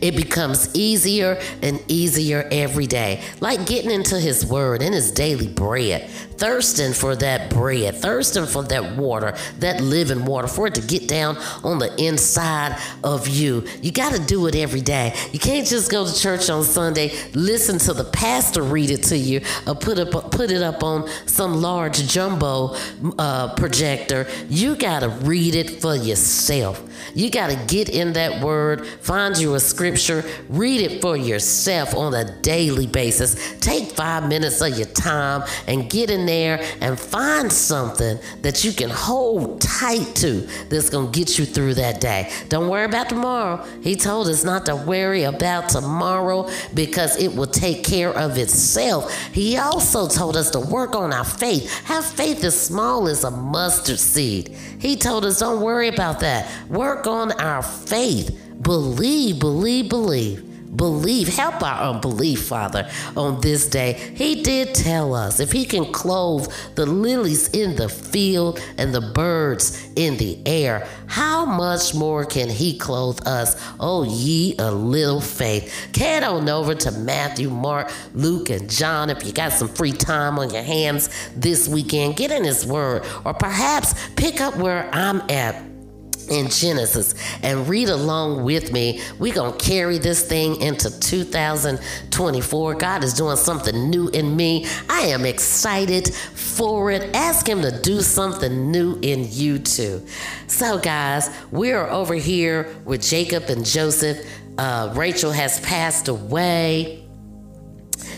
it 0.00 0.14
becomes 0.14 0.74
easier 0.74 1.40
and 1.62 1.82
easier 1.88 2.48
every 2.50 2.86
day, 2.86 3.22
like 3.40 3.66
getting 3.66 3.90
into 3.90 4.18
His 4.20 4.46
Word 4.46 4.82
and 4.82 4.94
His 4.94 5.10
daily 5.10 5.48
bread, 5.48 6.08
thirsting 6.08 6.92
for 6.92 7.16
that 7.16 7.50
bread, 7.50 7.96
thirsting 7.96 8.46
for 8.46 8.62
that 8.64 8.96
water, 8.96 9.34
that 9.58 9.80
living 9.80 10.24
water, 10.24 10.46
for 10.46 10.68
it 10.68 10.74
to 10.76 10.80
get 10.80 11.08
down 11.08 11.36
on 11.64 11.78
the 11.78 11.94
inside 12.00 12.78
of 13.02 13.26
you. 13.28 13.66
You 13.82 13.90
got 13.92 14.14
to 14.14 14.24
do 14.24 14.46
it 14.46 14.54
every 14.54 14.80
day. 14.80 15.14
You 15.32 15.38
can't 15.38 15.66
just 15.66 15.90
go 15.90 16.06
to 16.06 16.14
church 16.14 16.48
on 16.48 16.62
Sunday, 16.62 17.12
listen 17.34 17.78
to 17.78 17.92
the 17.92 18.04
pastor 18.04 18.62
read 18.62 18.90
it 18.90 19.02
to 19.04 19.16
you, 19.16 19.40
or 19.66 19.74
put 19.74 19.98
up 19.98 20.30
put 20.30 20.50
it 20.50 20.62
up 20.62 20.82
on 20.82 21.08
some 21.26 21.60
large 21.60 22.06
jumbo 22.08 22.76
uh, 23.18 23.54
projector. 23.54 24.26
You 24.48 24.76
got 24.76 25.00
to 25.00 25.08
read 25.08 25.54
it 25.54 25.80
for 25.80 25.94
yourself. 25.94 26.82
You 27.14 27.30
got 27.30 27.50
to 27.50 27.56
get 27.66 27.88
in 27.88 28.12
that 28.14 28.42
word, 28.42 28.86
find 28.86 29.36
you 29.36 29.54
a 29.54 29.60
scripture, 29.68 30.24
read 30.48 30.80
it 30.80 31.00
for 31.00 31.16
yourself 31.16 31.94
on 31.94 32.14
a 32.14 32.40
daily 32.40 32.86
basis. 32.86 33.58
Take 33.60 33.92
five 33.92 34.28
minutes 34.28 34.60
of 34.60 34.76
your 34.76 34.86
time 34.86 35.48
and 35.66 35.88
get 35.90 36.10
in 36.10 36.26
there 36.26 36.62
and 36.80 36.98
find 36.98 37.52
something 37.52 38.18
that 38.42 38.64
you 38.64 38.72
can 38.72 38.90
hold 38.90 39.60
tight 39.60 40.14
to 40.16 40.48
that's 40.68 40.90
going 40.90 41.12
to 41.12 41.18
get 41.18 41.38
you 41.38 41.44
through 41.44 41.74
that 41.74 42.00
day. 42.00 42.30
Don't 42.48 42.68
worry 42.68 42.84
about 42.84 43.08
tomorrow. 43.08 43.64
He 43.82 43.94
told 43.96 44.28
us 44.28 44.44
not 44.44 44.66
to 44.66 44.76
worry 44.76 45.24
about 45.24 45.68
tomorrow 45.68 46.48
because 46.74 47.16
it 47.22 47.34
will 47.34 47.46
take 47.46 47.84
care 47.84 48.10
of 48.10 48.38
itself. 48.38 49.14
He 49.32 49.56
also 49.56 50.08
told 50.08 50.36
us 50.36 50.50
to 50.50 50.60
work 50.60 50.94
on 50.94 51.12
our 51.12 51.24
faith. 51.24 51.70
Have 51.84 52.04
faith 52.04 52.42
as 52.44 52.60
small 52.60 53.08
as 53.08 53.24
a 53.24 53.30
mustard 53.30 53.98
seed. 53.98 54.56
He 54.80 54.96
told 54.96 55.24
us 55.24 55.40
don't 55.40 55.60
worry 55.60 55.88
about 55.88 56.20
that. 56.20 56.48
Work 56.68 57.06
on 57.06 57.32
our 57.32 57.62
faith. 57.62 58.47
Believe, 58.60 59.38
believe, 59.38 59.88
believe. 59.88 60.44
Believe, 60.76 61.34
help 61.34 61.62
our 61.62 61.90
unbelief, 61.94 62.46
Father, 62.46 62.90
on 63.16 63.40
this 63.40 63.68
day. 63.68 63.94
He 64.14 64.42
did 64.42 64.74
tell 64.74 65.14
us 65.14 65.40
if 65.40 65.50
He 65.50 65.64
can 65.64 65.90
clothe 65.92 66.52
the 66.74 66.84
lilies 66.84 67.48
in 67.48 67.74
the 67.76 67.88
field 67.88 68.60
and 68.76 68.94
the 68.94 69.00
birds 69.00 69.88
in 69.96 70.18
the 70.18 70.38
air, 70.46 70.86
how 71.06 71.46
much 71.46 71.94
more 71.94 72.24
can 72.24 72.50
He 72.50 72.76
clothe 72.76 73.26
us? 73.26 73.56
Oh, 73.80 74.04
ye 74.04 74.56
a 74.58 74.70
little 74.70 75.22
faith. 75.22 75.96
Head 75.96 76.22
on 76.22 76.48
over 76.48 76.74
to 76.74 76.90
Matthew, 76.92 77.48
Mark, 77.48 77.90
Luke, 78.12 78.50
and 78.50 78.68
John 78.68 79.08
if 79.08 79.24
you 79.24 79.32
got 79.32 79.52
some 79.52 79.68
free 79.68 79.92
time 79.92 80.38
on 80.38 80.50
your 80.50 80.62
hands 80.62 81.08
this 81.34 81.66
weekend. 81.66 82.16
Get 82.16 82.30
in 82.30 82.44
His 82.44 82.66
Word, 82.66 83.06
or 83.24 83.32
perhaps 83.32 83.94
pick 84.16 84.40
up 84.40 84.56
where 84.56 84.88
I'm 84.94 85.22
at 85.30 85.67
in 86.30 86.48
Genesis 86.48 87.14
and 87.42 87.68
read 87.68 87.88
along 87.88 88.44
with 88.44 88.72
me. 88.72 89.00
We're 89.18 89.34
going 89.34 89.58
to 89.58 89.64
carry 89.64 89.98
this 89.98 90.26
thing 90.26 90.60
into 90.60 90.98
2024. 91.00 92.74
God 92.74 93.04
is 93.04 93.14
doing 93.14 93.36
something 93.36 93.90
new 93.90 94.08
in 94.08 94.36
me. 94.36 94.66
I 94.88 95.02
am 95.02 95.24
excited 95.24 96.14
for 96.14 96.90
it. 96.90 97.14
Ask 97.14 97.48
Him 97.48 97.62
to 97.62 97.80
do 97.80 98.00
something 98.00 98.70
new 98.70 98.98
in 99.02 99.26
you 99.30 99.58
too. 99.58 100.04
So, 100.46 100.78
guys, 100.78 101.30
we 101.50 101.72
are 101.72 101.88
over 101.90 102.14
here 102.14 102.74
with 102.84 103.02
Jacob 103.02 103.44
and 103.44 103.64
Joseph. 103.64 104.26
Uh, 104.56 104.92
Rachel 104.96 105.30
has 105.30 105.60
passed 105.60 106.08
away. 106.08 107.04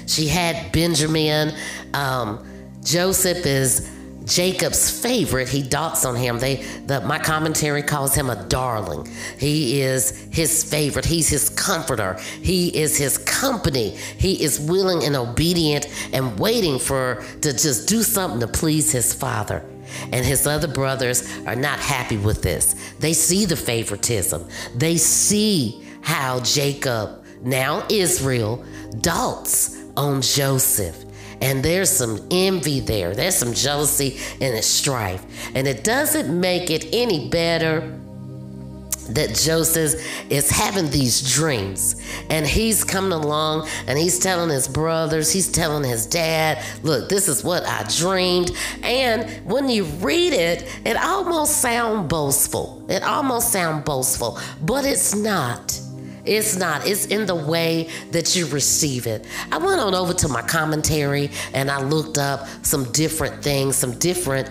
She 0.06 0.26
had 0.26 0.72
Benjamin. 0.72 1.54
Um, 1.94 2.46
Joseph 2.82 3.44
is 3.44 3.88
Jacob's 4.30 4.88
favorite. 4.90 5.48
He 5.48 5.62
dotes 5.62 6.04
on 6.04 6.14
him. 6.14 6.38
They, 6.38 6.56
the, 6.86 7.00
my 7.00 7.18
commentary 7.18 7.82
calls 7.82 8.14
him 8.14 8.30
a 8.30 8.46
darling. 8.46 9.10
He 9.38 9.80
is 9.80 10.10
his 10.30 10.62
favorite. 10.62 11.04
He's 11.04 11.28
his 11.28 11.50
comforter. 11.50 12.14
He 12.40 12.68
is 12.68 12.96
his 12.96 13.18
company. 13.18 13.90
He 13.90 14.42
is 14.42 14.60
willing 14.60 15.04
and 15.04 15.16
obedient 15.16 15.88
and 16.12 16.38
waiting 16.38 16.78
for 16.78 17.24
to 17.40 17.52
just 17.52 17.88
do 17.88 18.02
something 18.02 18.40
to 18.40 18.46
please 18.46 18.92
his 18.92 19.12
father. 19.12 19.64
And 20.12 20.24
his 20.24 20.46
other 20.46 20.68
brothers 20.68 21.28
are 21.46 21.56
not 21.56 21.80
happy 21.80 22.16
with 22.16 22.42
this. 22.42 22.76
They 23.00 23.12
see 23.12 23.44
the 23.44 23.56
favoritism. 23.56 24.46
They 24.76 24.96
see 24.96 25.84
how 26.02 26.38
Jacob, 26.40 27.24
now 27.42 27.84
Israel, 27.90 28.64
dotes 29.00 29.76
on 29.96 30.22
Joseph. 30.22 31.09
And 31.40 31.62
there's 31.62 31.90
some 31.90 32.26
envy 32.30 32.80
there. 32.80 33.14
There's 33.14 33.36
some 33.36 33.54
jealousy 33.54 34.18
and 34.40 34.54
a 34.54 34.62
strife. 34.62 35.24
And 35.54 35.66
it 35.66 35.84
doesn't 35.84 36.38
make 36.38 36.70
it 36.70 36.86
any 36.92 37.28
better 37.28 37.98
that 39.14 39.34
Joseph 39.34 40.00
is 40.30 40.50
having 40.50 40.88
these 40.90 41.34
dreams 41.34 42.00
and 42.28 42.46
he's 42.46 42.84
coming 42.84 43.12
along 43.12 43.68
and 43.86 43.98
he's 43.98 44.18
telling 44.18 44.50
his 44.50 44.68
brothers, 44.68 45.32
he's 45.32 45.50
telling 45.50 45.88
his 45.88 46.06
dad, 46.06 46.64
look, 46.82 47.08
this 47.08 47.28
is 47.28 47.42
what 47.42 47.66
I 47.66 47.84
dreamed. 47.98 48.52
And 48.82 49.28
when 49.44 49.68
you 49.68 49.84
read 49.84 50.32
it, 50.32 50.64
it 50.84 50.96
almost 50.96 51.58
sounds 51.58 52.08
boastful. 52.08 52.84
It 52.88 53.02
almost 53.02 53.52
sounds 53.52 53.84
boastful, 53.84 54.38
but 54.62 54.84
it's 54.84 55.14
not. 55.14 55.78
It's 56.30 56.54
not. 56.54 56.86
It's 56.86 57.06
in 57.06 57.26
the 57.26 57.34
way 57.34 57.90
that 58.12 58.36
you 58.36 58.46
receive 58.46 59.08
it. 59.08 59.26
I 59.50 59.58
went 59.58 59.80
on 59.80 59.96
over 59.96 60.14
to 60.14 60.28
my 60.28 60.42
commentary 60.42 61.32
and 61.52 61.68
I 61.68 61.82
looked 61.82 62.18
up 62.18 62.46
some 62.62 62.84
different 62.92 63.42
things, 63.42 63.74
some 63.74 63.98
different 63.98 64.48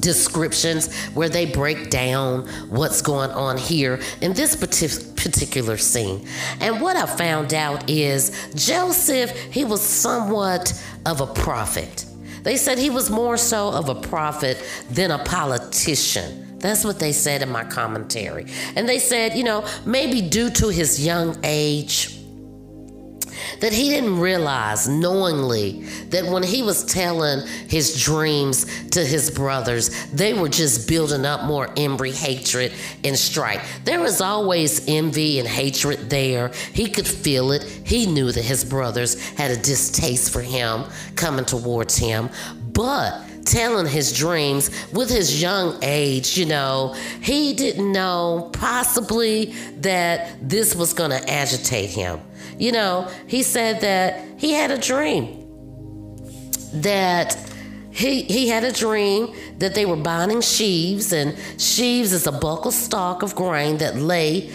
descriptions 0.00 0.94
where 1.14 1.30
they 1.30 1.46
break 1.46 1.88
down 1.88 2.46
what's 2.68 3.00
going 3.00 3.30
on 3.30 3.56
here 3.56 4.00
in 4.20 4.34
this 4.34 4.54
particular 4.54 5.78
scene. 5.78 6.28
And 6.60 6.78
what 6.82 6.96
I 6.96 7.06
found 7.06 7.54
out 7.54 7.88
is 7.88 8.50
Joseph, 8.54 9.30
he 9.50 9.64
was 9.64 9.80
somewhat 9.80 10.78
of 11.06 11.22
a 11.22 11.26
prophet. 11.26 12.04
They 12.42 12.58
said 12.58 12.76
he 12.76 12.90
was 12.90 13.08
more 13.08 13.38
so 13.38 13.70
of 13.70 13.88
a 13.88 13.94
prophet 13.94 14.62
than 14.90 15.10
a 15.10 15.24
politician. 15.24 16.43
That's 16.64 16.82
what 16.82 16.98
they 16.98 17.12
said 17.12 17.42
in 17.42 17.50
my 17.50 17.62
commentary. 17.62 18.46
And 18.74 18.88
they 18.88 18.98
said, 18.98 19.36
you 19.36 19.44
know, 19.44 19.68
maybe 19.84 20.22
due 20.22 20.48
to 20.48 20.68
his 20.68 21.04
young 21.04 21.36
age, 21.44 22.18
that 23.60 23.74
he 23.74 23.90
didn't 23.90 24.18
realize 24.18 24.88
knowingly 24.88 25.82
that 26.08 26.24
when 26.24 26.42
he 26.42 26.62
was 26.62 26.82
telling 26.86 27.46
his 27.68 28.02
dreams 28.02 28.88
to 28.92 29.04
his 29.04 29.30
brothers, 29.30 30.10
they 30.12 30.32
were 30.32 30.48
just 30.48 30.88
building 30.88 31.26
up 31.26 31.44
more 31.44 31.68
envy, 31.76 32.12
hatred, 32.12 32.72
and 33.04 33.18
strife. 33.18 33.80
There 33.84 34.00
was 34.00 34.22
always 34.22 34.88
envy 34.88 35.40
and 35.40 35.46
hatred 35.46 36.08
there. 36.08 36.48
He 36.72 36.88
could 36.88 37.06
feel 37.06 37.52
it. 37.52 37.62
He 37.84 38.06
knew 38.06 38.32
that 38.32 38.42
his 38.42 38.64
brothers 38.64 39.22
had 39.32 39.50
a 39.50 39.56
distaste 39.58 40.32
for 40.32 40.40
him 40.40 40.86
coming 41.14 41.44
towards 41.44 41.98
him. 41.98 42.30
But 42.72 43.20
telling 43.44 43.86
his 43.86 44.12
dreams 44.12 44.70
with 44.92 45.10
his 45.10 45.40
young 45.40 45.78
age, 45.82 46.36
you 46.36 46.46
know, 46.46 46.94
he 47.20 47.52
didn't 47.52 47.92
know 47.92 48.50
possibly 48.52 49.54
that 49.78 50.36
this 50.40 50.74
was 50.74 50.92
going 50.92 51.10
to 51.10 51.30
agitate 51.30 51.90
him. 51.90 52.20
You 52.58 52.72
know, 52.72 53.10
he 53.26 53.42
said 53.42 53.80
that 53.80 54.24
he 54.38 54.52
had 54.52 54.70
a 54.70 54.78
dream 54.78 55.40
that 56.74 57.36
he 57.90 58.22
he 58.22 58.48
had 58.48 58.64
a 58.64 58.72
dream 58.72 59.32
that 59.58 59.74
they 59.74 59.86
were 59.86 59.96
binding 59.96 60.40
sheaves 60.40 61.12
and 61.12 61.36
sheaves 61.60 62.12
is 62.12 62.26
a 62.26 62.32
buckled 62.32 62.74
stalk 62.74 63.22
of 63.22 63.34
grain 63.36 63.78
that 63.78 63.96
lay 63.96 64.50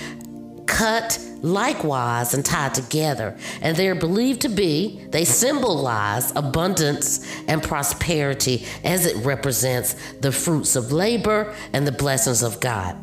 cut 0.80 1.20
likewise 1.42 2.34
and 2.34 2.46
tied 2.46 2.74
together 2.74 3.38
and 3.62 3.76
they're 3.76 3.94
believed 3.96 4.40
to 4.40 4.48
be 4.48 5.06
they 5.10 5.26
symbolize 5.26 6.34
abundance 6.38 7.26
and 7.50 7.62
prosperity 7.62 8.66
as 8.86 9.06
it 9.06 9.18
represents 9.26 9.96
the 10.22 10.32
fruits 10.32 10.78
of 10.78 10.94
labor 10.94 11.54
and 11.74 11.86
the 11.86 11.92
blessings 11.92 12.44
of 12.44 12.62
god. 12.62 12.96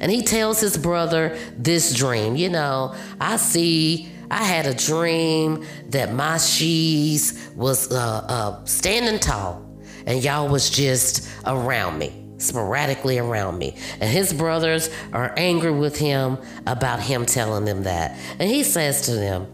And 0.00 0.12
he 0.12 0.22
tells 0.22 0.60
his 0.60 0.78
brother 0.78 1.36
this 1.58 1.92
dream 1.92 2.36
you 2.36 2.50
know 2.50 2.94
i 3.20 3.36
see 3.36 4.08
I 4.30 4.44
had 4.44 4.66
a 4.66 4.74
dream 4.74 5.66
that 5.90 6.12
my 6.12 6.38
sheaves 6.38 7.50
was 7.54 7.92
uh, 7.92 8.24
uh, 8.26 8.64
standing 8.64 9.20
tall, 9.20 9.62
and 10.06 10.24
y'all 10.24 10.48
was 10.48 10.70
just 10.70 11.28
around 11.46 11.98
me, 11.98 12.23
sporadically 12.44 13.18
around 13.18 13.58
me. 13.58 13.74
And 14.00 14.10
his 14.10 14.32
brothers 14.32 14.90
are 15.12 15.32
angry 15.36 15.72
with 15.72 15.98
him 15.98 16.38
about 16.66 17.00
him 17.00 17.26
telling 17.26 17.64
them 17.64 17.84
that. 17.84 18.18
And 18.38 18.50
he 18.50 18.62
says 18.62 19.02
to 19.06 19.12
them, 19.12 19.46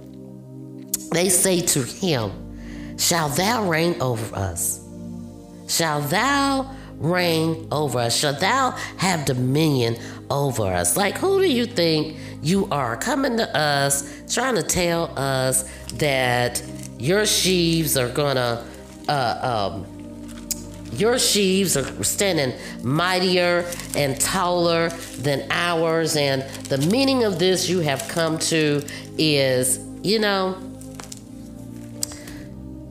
they 1.12 1.28
say 1.28 1.60
to 1.60 1.82
him, 1.82 2.96
Shall 2.98 3.28
thou 3.30 3.68
reign 3.68 4.00
over 4.00 4.36
us? 4.36 4.86
Shall 5.68 6.00
thou 6.02 6.70
reign 6.96 7.66
over 7.72 7.98
us? 7.98 8.16
Shall 8.16 8.34
thou 8.34 8.72
have 8.98 9.24
dominion 9.24 9.96
over 10.30 10.64
us? 10.64 10.96
Like, 10.96 11.16
who 11.16 11.40
do 11.40 11.50
you 11.50 11.66
think 11.66 12.18
you 12.42 12.68
are 12.70 12.96
coming 12.96 13.38
to 13.38 13.56
us 13.56 14.22
trying 14.32 14.54
to 14.56 14.62
tell 14.62 15.18
us 15.18 15.68
that 15.94 16.62
your 16.98 17.24
sheaves 17.26 17.96
are 17.96 18.08
gonna, 18.08 18.64
uh, 19.08 19.70
um, 19.72 19.99
your 20.92 21.18
sheaves 21.18 21.76
are 21.76 22.04
standing 22.04 22.58
mightier 22.82 23.70
and 23.96 24.20
taller 24.20 24.88
than 25.18 25.46
ours. 25.50 26.16
And 26.16 26.42
the 26.64 26.78
meaning 26.78 27.24
of 27.24 27.38
this 27.38 27.68
you 27.68 27.80
have 27.80 28.06
come 28.08 28.38
to 28.38 28.82
is, 29.16 29.78
you 30.02 30.18
know, 30.18 30.58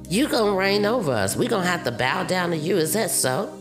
you're 0.10 0.30
gonna 0.30 0.56
reign 0.56 0.86
over 0.86 1.12
us. 1.12 1.36
We're 1.36 1.50
gonna 1.50 1.68
have 1.68 1.84
to 1.84 1.92
bow 1.92 2.24
down 2.24 2.52
to 2.52 2.58
you. 2.58 2.78
Is 2.78 2.94
that 2.94 3.12
so? 3.12 3.54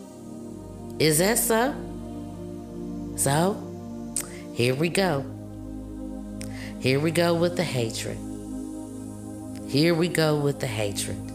Is 0.98 1.18
that 1.18 1.38
so? 1.38 1.74
So, 3.16 4.16
here 4.54 4.74
we 4.74 4.88
go. 4.88 5.24
Here 6.80 7.00
we 7.00 7.10
go 7.10 7.34
with 7.34 7.56
the 7.56 7.64
hatred. 7.64 8.16
Here 9.68 9.94
we 9.94 10.08
go 10.08 10.38
with 10.38 10.60
the 10.60 10.66
hatred. 10.66 11.27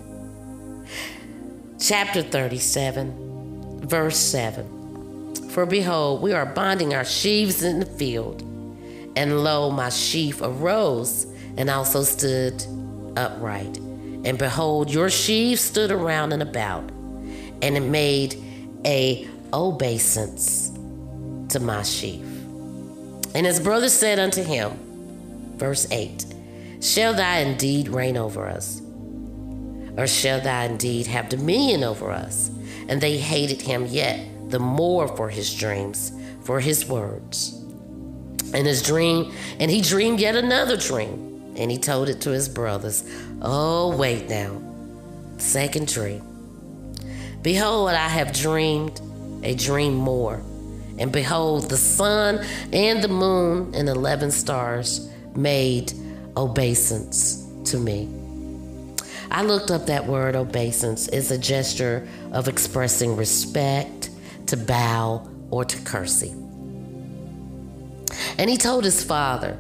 Chapter 1.86 2.22
37, 2.22 3.82
verse 3.84 4.18
7. 4.18 5.50
For 5.50 5.66
behold, 5.66 6.22
we 6.22 6.32
are 6.32 6.46
binding 6.46 6.94
our 6.94 7.04
sheaves 7.04 7.62
in 7.62 7.82
the 7.82 7.86
field. 7.86 8.42
And 9.18 9.44
lo, 9.44 9.70
my 9.70 9.90
sheaf 9.90 10.40
arose 10.42 11.28
and 11.58 11.70
also 11.70 12.04
stood 12.04 12.64
upright. 13.18 13.76
And 14.24 14.38
behold, 14.38 14.94
your 14.94 15.10
sheaves 15.10 15.60
stood 15.60 15.92
around 15.92 16.32
and 16.32 16.42
about, 16.42 16.90
and 17.62 17.76
it 17.76 17.82
made 17.82 18.42
a 18.86 19.28
obeisance 19.52 20.70
to 21.50 21.60
my 21.60 21.84
sheaf. 21.84 22.24
And 23.36 23.46
his 23.46 23.60
brother 23.60 23.90
said 23.90 24.20
unto 24.20 24.42
him, 24.42 24.72
Verse 25.58 25.86
8 25.92 26.28
Shall 26.80 27.14
thou 27.14 27.40
indeed 27.40 27.90
reign 27.90 28.16
over 28.16 28.48
us? 28.48 28.83
Or 29.98 30.08
shall 30.08 30.42
thou 30.42 30.64
indeed 30.64 31.08
have 31.08 31.30
dominion 31.30 31.84
over 31.84 32.12
us? 32.12 32.50
And 32.88 33.00
they 33.00 33.18
hated 33.18 33.62
him 33.62 33.86
yet 33.86 34.28
the 34.50 34.60
more 34.60 35.08
for 35.08 35.30
his 35.30 35.54
dreams, 35.54 36.12
for 36.42 36.60
his 36.60 36.86
words. 36.88 37.60
And 38.54 38.68
his 38.68 38.84
dream, 38.84 39.34
and 39.60 39.72
he 39.72 39.82
dreamed 39.82 40.20
yet 40.20 40.36
another 40.36 40.78
dream, 40.78 41.54
and 41.58 41.72
he 41.72 41.78
told 41.78 42.10
it 42.10 42.22
to 42.22 42.30
his 42.30 42.50
brothers. 42.50 43.04
Oh, 43.42 43.96
wait 43.96 44.30
now. 44.30 44.62
Second 45.38 45.88
dream. 45.88 46.24
Behold, 47.42 47.90
I 47.90 48.08
have 48.10 48.34
dreamed 48.34 49.02
a 49.44 49.56
dream 49.56 49.96
more. 49.96 50.42
And 51.00 51.12
behold, 51.12 51.70
the 51.70 51.78
sun 51.78 52.46
and 52.72 53.04
the 53.04 53.08
moon 53.08 53.74
and 53.74 53.90
eleven 53.90 54.30
stars 54.30 55.10
made 55.36 55.92
obeisance 56.38 57.48
to 57.66 57.80
me. 57.80 58.08
I 59.34 59.42
looked 59.42 59.72
up 59.72 59.88
that 59.88 60.06
word 60.06 60.36
obeisance. 60.36 61.08
It's 61.08 61.32
a 61.32 61.38
gesture 61.40 62.08
of 62.32 62.48
expressing 62.48 63.16
respect, 63.16 64.12
to 64.48 64.58
bow, 64.58 65.28
or 65.50 65.66
to 65.66 65.78
curtsy. 65.82 66.30
And 68.38 68.48
he 68.50 68.58
told 68.58 68.84
his 68.84 69.04
father 69.04 69.58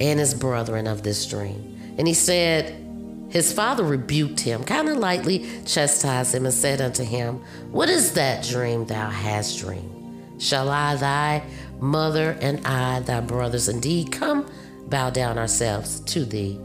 and 0.00 0.20
his 0.20 0.34
brethren 0.34 0.86
of 0.86 1.02
this 1.02 1.26
dream. 1.26 1.94
And 1.96 2.06
he 2.06 2.12
said, 2.12 2.84
his 3.30 3.52
father 3.52 3.84
rebuked 3.84 4.40
him, 4.40 4.64
kind 4.64 4.88
of 4.88 4.98
lightly 4.98 5.48
chastised 5.64 6.34
him, 6.34 6.44
and 6.44 6.54
said 6.54 6.80
unto 6.80 7.04
him, 7.04 7.36
What 7.70 7.88
is 7.88 8.12
that 8.14 8.44
dream 8.44 8.86
thou 8.86 9.08
hast 9.08 9.58
dreamed? 9.60 10.42
Shall 10.42 10.68
I, 10.68 10.96
thy 10.96 11.42
mother 11.78 12.36
and 12.40 12.66
I, 12.66 13.00
thy 13.00 13.20
brothers, 13.20 13.68
indeed 13.68 14.12
come 14.12 14.50
bow 14.88 15.10
down 15.10 15.38
ourselves 15.38 16.00
to 16.00 16.24
thee, 16.24 16.58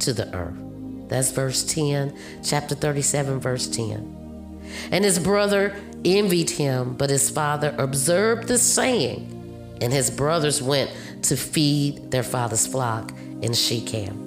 to 0.00 0.12
the 0.12 0.34
earth. 0.34 0.65
That's 1.08 1.30
verse 1.30 1.62
10, 1.64 2.16
chapter 2.42 2.74
37, 2.74 3.40
verse 3.40 3.68
10. 3.68 4.62
And 4.90 5.04
his 5.04 5.18
brother 5.18 5.74
envied 6.04 6.50
him, 6.50 6.94
but 6.94 7.10
his 7.10 7.30
father 7.30 7.74
observed 7.78 8.48
the 8.48 8.58
saying, 8.58 9.32
and 9.80 9.92
his 9.92 10.10
brothers 10.10 10.62
went 10.62 10.90
to 11.22 11.36
feed 11.36 12.10
their 12.10 12.22
father's 12.22 12.66
flock 12.66 13.12
in 13.42 13.52
Shechem. 13.52 14.22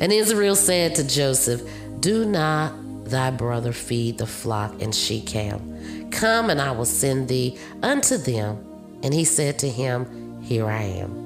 And 0.00 0.12
Israel 0.12 0.56
said 0.56 0.94
to 0.96 1.06
Joseph, 1.06 1.62
Do 2.00 2.24
not 2.24 2.72
thy 3.04 3.30
brother 3.30 3.72
feed 3.72 4.18
the 4.18 4.26
flock 4.26 4.80
in 4.80 4.92
Shechem. 4.92 6.10
Come, 6.10 6.50
and 6.50 6.60
I 6.60 6.70
will 6.70 6.84
send 6.84 7.28
thee 7.28 7.58
unto 7.82 8.16
them 8.16 8.64
and 9.04 9.12
he 9.12 9.24
said 9.24 9.58
to 9.60 9.68
him, 9.68 10.42
Here 10.42 10.66
I 10.66 10.82
am. 10.82 11.22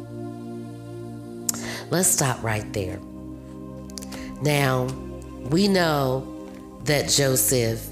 Let's 1.91 2.09
stop 2.09 2.43
right 2.43 2.71
there. 2.73 2.99
Now, 4.43 4.85
we 5.51 5.69
know 5.69 6.27
that 6.85 7.09
Joseph 7.09 7.87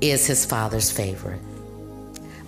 is 0.00 0.26
his 0.26 0.44
father's 0.44 0.90
favorite. 0.90 1.40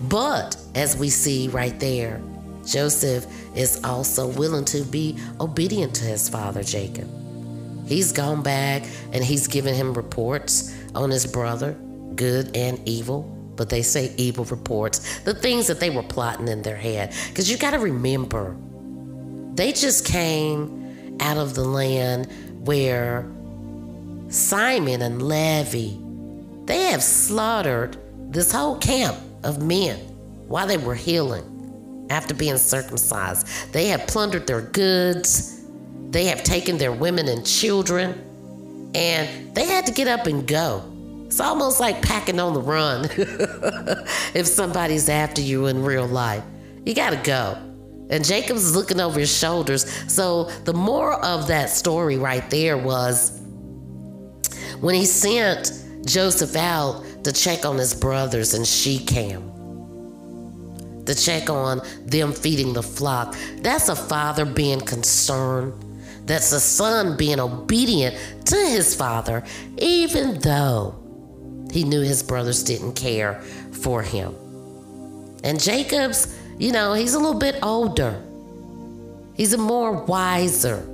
But 0.08 0.56
as 0.74 0.96
we 0.96 1.08
see 1.08 1.48
right 1.48 1.78
there, 1.80 2.20
Joseph 2.66 3.26
is 3.56 3.82
also 3.84 4.26
willing 4.26 4.64
to 4.66 4.82
be 4.82 5.18
obedient 5.40 5.94
to 5.96 6.04
his 6.04 6.28
father 6.28 6.62
Jacob. 6.62 7.08
He's 7.86 8.12
gone 8.12 8.42
back 8.42 8.82
and 9.12 9.24
he's 9.24 9.46
given 9.46 9.74
him 9.74 9.94
reports 9.94 10.76
on 10.94 11.10
his 11.10 11.26
brother, 11.26 11.72
good 12.16 12.56
and 12.56 12.80
evil, 12.86 13.22
but 13.54 13.70
they 13.70 13.82
say 13.82 14.12
evil 14.16 14.44
reports, 14.46 15.20
the 15.20 15.34
things 15.34 15.68
that 15.68 15.80
they 15.80 15.90
were 15.90 16.02
plotting 16.02 16.48
in 16.48 16.62
their 16.62 16.76
head. 16.76 17.14
Because 17.28 17.50
you 17.50 17.56
got 17.56 17.70
to 17.70 17.78
remember, 17.78 18.56
they 19.54 19.72
just 19.72 20.04
came 20.04 21.16
out 21.20 21.38
of 21.38 21.54
the 21.54 21.64
land 21.64 22.28
where 22.66 23.24
Simon 24.28 25.02
and 25.02 25.22
Levi, 25.22 25.96
they 26.64 26.90
have 26.90 27.02
slaughtered 27.02 27.96
this 28.32 28.50
whole 28.50 28.76
camp 28.78 29.16
of 29.44 29.62
men 29.62 29.98
while 30.48 30.66
they 30.66 30.76
were 30.76 30.94
healing 30.94 32.06
after 32.10 32.34
being 32.34 32.58
circumcised. 32.58 33.72
They 33.72 33.86
have 33.88 34.06
plundered 34.06 34.46
their 34.46 34.62
goods, 34.62 35.64
they 36.10 36.24
have 36.26 36.42
taken 36.42 36.78
their 36.78 36.92
women 36.92 37.28
and 37.28 37.46
children, 37.46 38.90
and 38.94 39.54
they 39.54 39.66
had 39.66 39.86
to 39.86 39.92
get 39.92 40.08
up 40.08 40.26
and 40.26 40.46
go. 40.46 40.92
It's 41.26 41.40
almost 41.40 41.80
like 41.80 42.02
packing 42.02 42.40
on 42.40 42.54
the 42.54 42.60
run 42.60 43.04
if 44.34 44.46
somebody's 44.46 45.08
after 45.08 45.40
you 45.40 45.66
in 45.66 45.82
real 45.82 46.06
life. 46.06 46.42
You 46.84 46.94
got 46.94 47.10
to 47.10 47.16
go. 47.16 47.58
And 48.08 48.24
Jacob's 48.24 48.74
looking 48.76 49.00
over 49.00 49.18
his 49.18 49.36
shoulders. 49.36 49.90
So 50.12 50.44
the 50.64 50.72
moral 50.72 51.20
of 51.24 51.48
that 51.48 51.70
story 51.70 52.16
right 52.16 52.48
there 52.50 52.78
was 52.78 53.40
when 54.80 54.94
he 54.94 55.04
sent 55.04 55.72
Joseph 56.04 56.56
out 56.56 57.04
to 57.24 57.32
check 57.32 57.64
on 57.64 57.76
his 57.78 57.94
brothers 57.94 58.54
in 58.54 58.64
Shechem, 58.64 59.52
to 61.04 61.14
check 61.14 61.50
on 61.50 61.80
them 62.04 62.32
feeding 62.32 62.72
the 62.72 62.82
flock, 62.82 63.36
that's 63.58 63.88
a 63.88 63.96
father 63.96 64.44
being 64.44 64.80
concerned. 64.80 65.82
That's 66.26 66.50
a 66.50 66.58
son 66.58 67.16
being 67.16 67.38
obedient 67.38 68.16
to 68.46 68.56
his 68.56 68.96
father, 68.96 69.44
even 69.78 70.40
though 70.40 70.96
he 71.70 71.84
knew 71.84 72.00
his 72.00 72.24
brothers 72.24 72.64
didn't 72.64 72.94
care 72.94 73.40
for 73.70 74.02
him. 74.02 74.34
And 75.44 75.60
Jacob's 75.60 76.36
you 76.58 76.72
know, 76.72 76.94
he's 76.94 77.14
a 77.14 77.18
little 77.18 77.38
bit 77.38 77.58
older. 77.62 78.22
He's 79.34 79.52
a 79.52 79.58
more 79.58 79.92
wiser. 79.92 80.88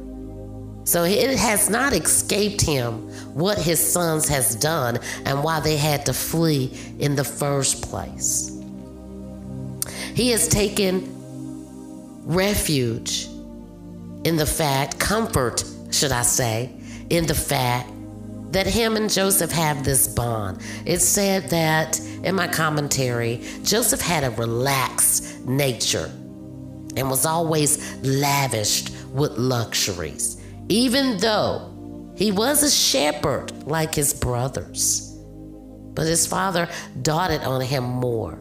So 0.85 1.05
it 1.05 1.39
has 1.39 1.71
not 1.71 1.93
escaped 1.93 2.61
him 2.61 3.09
what 3.35 3.59
his 3.59 3.81
sons 3.81 4.29
has 4.29 4.57
done 4.57 4.99
and 5.25 5.45
why 5.45 5.61
they 5.61 5.77
had 5.77 6.07
to 6.07 6.13
flee 6.13 6.77
in 6.99 7.15
the 7.15 7.25
first 7.25 7.83
place. 7.83 8.51
He 10.15 10.31
has 10.31 10.49
taken 10.49 11.09
refuge 12.25 13.27
in 14.25 14.37
the 14.37 14.47
fact, 14.47 14.99
comfort, 14.99 15.65
should 15.91 16.13
I 16.13 16.23
say, 16.23 16.71
in 17.11 17.27
the 17.27 17.35
fact 17.35 17.91
that 18.53 18.67
him 18.67 18.97
and 18.97 19.11
Joseph 19.11 19.51
have 19.51 19.85
this 19.85 20.07
bond. 20.07 20.61
It 20.85 21.01
said 21.01 21.51
that 21.51 21.99
in 22.23 22.35
my 22.35 22.47
commentary, 22.47 23.43
Joseph 23.63 24.01
had 24.01 24.25
a 24.25 24.31
relaxed 24.31 25.45
nature 25.47 26.11
and 26.97 27.09
was 27.09 27.25
always 27.25 27.97
lavished 28.03 28.91
with 29.13 29.33
luxuries, 29.39 30.42
even 30.69 31.19
though 31.19 32.13
he 32.17 32.31
was 32.31 32.63
a 32.63 32.71
shepherd 32.71 33.67
like 33.67 33.95
his 33.95 34.13
brothers. 34.15 35.09
But 35.95 36.07
his 36.07 36.27
father 36.27 36.69
doted 37.03 37.43
on 37.43 37.61
him 37.61 37.85
more. 37.85 38.39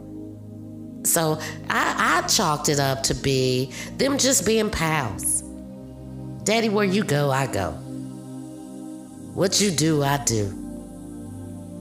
So 1.03 1.39
I, 1.69 2.21
I 2.23 2.27
chalked 2.27 2.69
it 2.69 2.79
up 2.79 3.03
to 3.03 3.13
be 3.13 3.71
them 3.97 4.17
just 4.17 4.45
being 4.45 4.69
pals. 4.69 5.41
Daddy, 6.43 6.69
where 6.69 6.85
you 6.85 7.03
go, 7.03 7.29
I 7.29 7.47
go. 7.47 7.71
What 9.33 9.61
you 9.61 9.71
do, 9.71 10.03
I 10.03 10.23
do. 10.23 10.57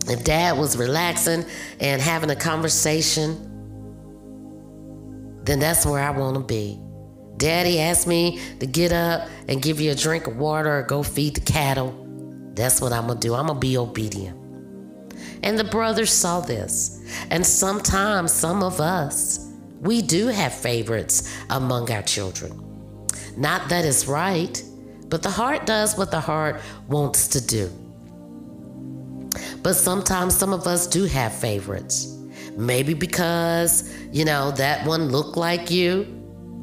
If 0.06 0.24
dad 0.24 0.58
was 0.58 0.76
relaxing 0.76 1.44
and 1.78 2.00
having 2.00 2.30
a 2.30 2.36
conversation, 2.36 3.46
then 5.44 5.58
that's 5.58 5.84
where 5.84 6.02
I 6.02 6.10
want 6.10 6.36
to 6.36 6.42
be. 6.42 6.78
Daddy 7.40 7.80
asked 7.80 8.06
me 8.06 8.38
to 8.60 8.66
get 8.66 8.92
up 8.92 9.26
and 9.48 9.62
give 9.62 9.80
you 9.80 9.92
a 9.92 9.94
drink 9.94 10.26
of 10.26 10.36
water 10.36 10.80
or 10.80 10.82
go 10.82 11.02
feed 11.02 11.36
the 11.36 11.40
cattle. 11.40 11.90
That's 12.54 12.82
what 12.82 12.92
I'm 12.92 13.06
going 13.06 13.18
to 13.18 13.26
do. 13.26 13.34
I'm 13.34 13.46
going 13.46 13.56
to 13.56 13.66
be 13.66 13.78
obedient. 13.78 14.38
And 15.42 15.58
the 15.58 15.64
brothers 15.64 16.12
saw 16.12 16.40
this. 16.40 17.02
And 17.30 17.44
sometimes 17.44 18.30
some 18.30 18.62
of 18.62 18.78
us, 18.78 19.50
we 19.80 20.02
do 20.02 20.26
have 20.26 20.52
favorites 20.52 21.34
among 21.48 21.90
our 21.90 22.02
children. 22.02 22.52
Not 23.38 23.70
that 23.70 23.86
it's 23.86 24.06
right, 24.06 24.62
but 25.08 25.22
the 25.22 25.30
heart 25.30 25.64
does 25.64 25.96
what 25.96 26.10
the 26.10 26.20
heart 26.20 26.60
wants 26.88 27.26
to 27.28 27.40
do. 27.40 27.70
But 29.62 29.74
sometimes 29.74 30.36
some 30.36 30.52
of 30.52 30.66
us 30.66 30.86
do 30.86 31.04
have 31.06 31.32
favorites. 31.32 32.18
Maybe 32.54 32.92
because, 32.92 33.96
you 34.12 34.26
know, 34.26 34.50
that 34.52 34.86
one 34.86 35.08
looked 35.08 35.38
like 35.38 35.70
you, 35.70 36.19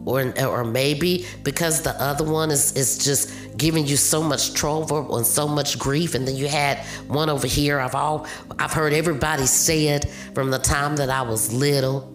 or, 0.07 0.33
or 0.39 0.63
maybe 0.63 1.25
because 1.43 1.81
the 1.81 1.91
other 2.01 2.23
one 2.23 2.49
is, 2.49 2.71
is 2.77 2.97
just 2.97 3.29
giving 3.57 3.85
you 3.85 3.97
so 3.97 4.23
much 4.23 4.53
trouble 4.53 5.17
and 5.17 5.27
so 5.27 5.47
much 5.47 5.77
grief 5.77 6.15
and 6.15 6.25
then 6.25 6.35
you 6.35 6.47
had 6.47 6.77
one 7.07 7.29
over 7.29 7.45
here 7.45 7.79
i've 7.79 7.95
all 7.95 8.25
i've 8.57 8.71
heard 8.71 8.93
everybody 8.93 9.45
say 9.45 9.87
it 9.87 10.05
from 10.33 10.49
the 10.49 10.59
time 10.59 10.95
that 10.95 11.09
i 11.09 11.21
was 11.21 11.51
little 11.51 12.09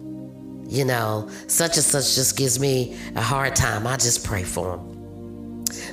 you 0.67 0.83
know 0.83 1.29
such 1.47 1.75
and 1.77 1.85
such 1.85 2.15
just 2.15 2.35
gives 2.35 2.59
me 2.59 2.97
a 3.15 3.21
hard 3.21 3.55
time 3.55 3.85
i 3.85 3.95
just 3.95 4.25
pray 4.25 4.43
for 4.43 4.77
them 4.77 4.89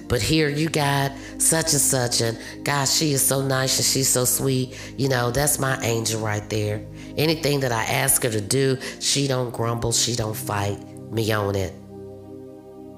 but 0.08 0.20
here 0.20 0.48
you 0.48 0.68
got 0.68 1.12
such 1.38 1.72
and 1.72 1.80
such, 1.80 2.20
and 2.20 2.36
gosh, 2.64 2.90
she 2.90 3.12
is 3.12 3.22
so 3.22 3.42
nice 3.42 3.78
and 3.78 3.86
she's 3.86 4.08
so 4.08 4.24
sweet. 4.24 4.76
You 4.98 5.08
know, 5.08 5.30
that's 5.30 5.60
my 5.60 5.80
angel 5.82 6.20
right 6.20 6.46
there. 6.50 6.84
Anything 7.16 7.60
that 7.60 7.70
I 7.70 7.84
ask 7.84 8.24
her 8.24 8.30
to 8.30 8.40
do, 8.40 8.76
she 8.98 9.28
don't 9.28 9.52
grumble, 9.52 9.92
she 9.92 10.16
don't 10.16 10.36
fight 10.36 10.78
me 11.12 11.30
on 11.32 11.54
it. 11.54 11.72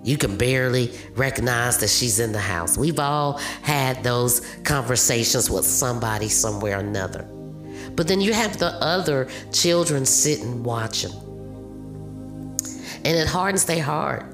You 0.04 0.16
can 0.16 0.36
barely 0.36 0.92
recognize 1.14 1.78
that 1.78 1.88
she's 1.88 2.18
in 2.18 2.32
the 2.32 2.40
house. 2.40 2.76
We've 2.76 2.98
all 2.98 3.38
had 3.62 4.02
those 4.02 4.40
conversations 4.64 5.48
with 5.48 5.64
somebody 5.64 6.28
somewhere 6.28 6.78
or 6.78 6.80
another. 6.80 7.22
But 7.94 8.08
then 8.08 8.20
you 8.20 8.32
have 8.32 8.58
the 8.58 8.72
other 8.82 9.28
children 9.52 10.04
sitting 10.04 10.62
watching. 10.64 11.12
And 13.04 13.16
it 13.16 13.26
hardens 13.26 13.64
their 13.64 13.82
heart 13.82 14.32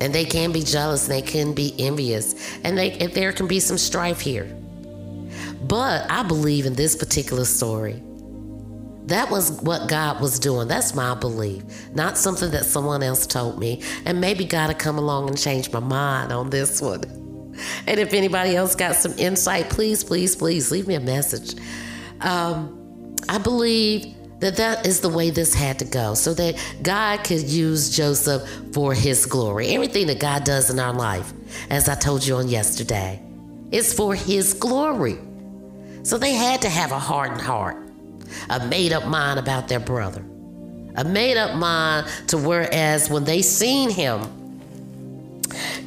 and 0.00 0.14
they 0.14 0.24
can 0.24 0.52
be 0.52 0.62
jealous 0.62 1.08
and 1.08 1.16
they 1.16 1.22
can 1.22 1.52
be 1.52 1.74
envious 1.78 2.58
and 2.64 2.76
they 2.78 2.92
and 2.98 3.12
there 3.12 3.32
can 3.32 3.46
be 3.46 3.60
some 3.60 3.78
strife 3.78 4.20
here 4.20 4.44
but 5.66 6.08
i 6.10 6.22
believe 6.22 6.66
in 6.66 6.74
this 6.74 6.94
particular 6.94 7.44
story 7.44 8.00
that 9.08 9.30
was 9.30 9.50
what 9.62 9.88
god 9.88 10.20
was 10.20 10.38
doing. 10.38 10.68
That's 10.68 10.94
my 10.94 11.14
belief 11.14 11.62
not 11.94 12.16
something 12.16 12.50
that 12.52 12.64
someone 12.64 13.02
else 13.02 13.26
told 13.26 13.58
me. 13.58 13.82
And 14.04 14.20
maybe 14.20 14.44
god 14.44 14.68
will 14.68 14.74
come 14.74 14.98
along 14.98 15.28
and 15.28 15.38
change 15.38 15.72
my 15.72 15.80
mind 15.80 16.32
on 16.32 16.50
this 16.50 16.80
one. 16.80 17.02
And 17.88 17.98
if 17.98 18.12
anybody 18.12 18.54
else 18.54 18.76
got 18.76 18.94
some 18.94 19.12
insight 19.18 19.68
please 19.68 20.04
please 20.04 20.36
please 20.36 20.70
leave 20.70 20.86
me 20.86 20.94
a 20.94 21.00
message. 21.00 21.60
Um, 22.20 23.16
i 23.28 23.38
believe 23.38 24.14
that 24.40 24.56
that 24.56 24.86
is 24.86 25.00
the 25.00 25.08
way 25.08 25.30
this 25.30 25.54
had 25.54 25.78
to 25.80 25.84
go 25.84 26.14
so 26.14 26.32
that 26.34 26.54
God 26.82 27.24
could 27.24 27.48
use 27.48 27.94
Joseph 27.96 28.48
for 28.72 28.94
his 28.94 29.26
glory. 29.26 29.68
Everything 29.68 30.06
that 30.06 30.20
God 30.20 30.44
does 30.44 30.70
in 30.70 30.78
our 30.78 30.92
life, 30.92 31.32
as 31.70 31.88
I 31.88 31.94
told 31.94 32.24
you 32.24 32.36
on 32.36 32.48
yesterday, 32.48 33.20
is 33.70 33.92
for 33.92 34.14
his 34.14 34.54
glory. 34.54 35.18
So 36.02 36.18
they 36.18 36.32
had 36.32 36.62
to 36.62 36.68
have 36.68 36.92
a 36.92 36.98
hardened 36.98 37.40
heart, 37.40 37.76
a 38.50 38.66
made 38.66 38.92
up 38.92 39.06
mind 39.06 39.38
about 39.38 39.68
their 39.68 39.80
brother, 39.80 40.24
a 40.96 41.04
made 41.04 41.36
up 41.36 41.56
mind 41.56 42.06
to 42.28 42.38
whereas 42.38 43.10
when 43.10 43.24
they 43.24 43.42
seen 43.42 43.90
him 43.90 44.22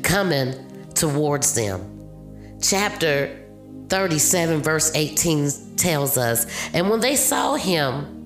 coming 0.04 0.54
towards 0.94 1.54
them, 1.54 2.60
chapter 2.62 3.38
37, 3.90 4.62
verse 4.62 4.92
18 4.96 5.76
tells 5.76 6.18
us, 6.18 6.70
and 6.74 6.90
when 6.90 7.00
they 7.00 7.16
saw 7.16 7.56
him, 7.56 8.18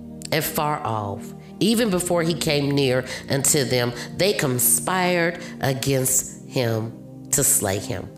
far 0.42 0.80
off. 0.86 1.34
Even 1.60 1.90
before 1.90 2.24
he 2.24 2.34
came 2.34 2.72
near 2.72 3.06
unto 3.30 3.64
them, 3.64 3.94
they 4.18 4.34
conspired 4.34 5.42
against 5.62 6.46
him 6.50 7.28
to 7.32 7.44
slay 7.44 7.80
him. 7.80 8.10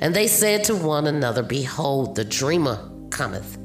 And 0.00 0.14
they 0.14 0.28
said 0.28 0.64
to 0.64 0.76
one 0.76 1.06
another, 1.06 1.42
Behold, 1.42 2.14
the 2.14 2.24
dreamer 2.24 2.88
cometh. 3.10 3.58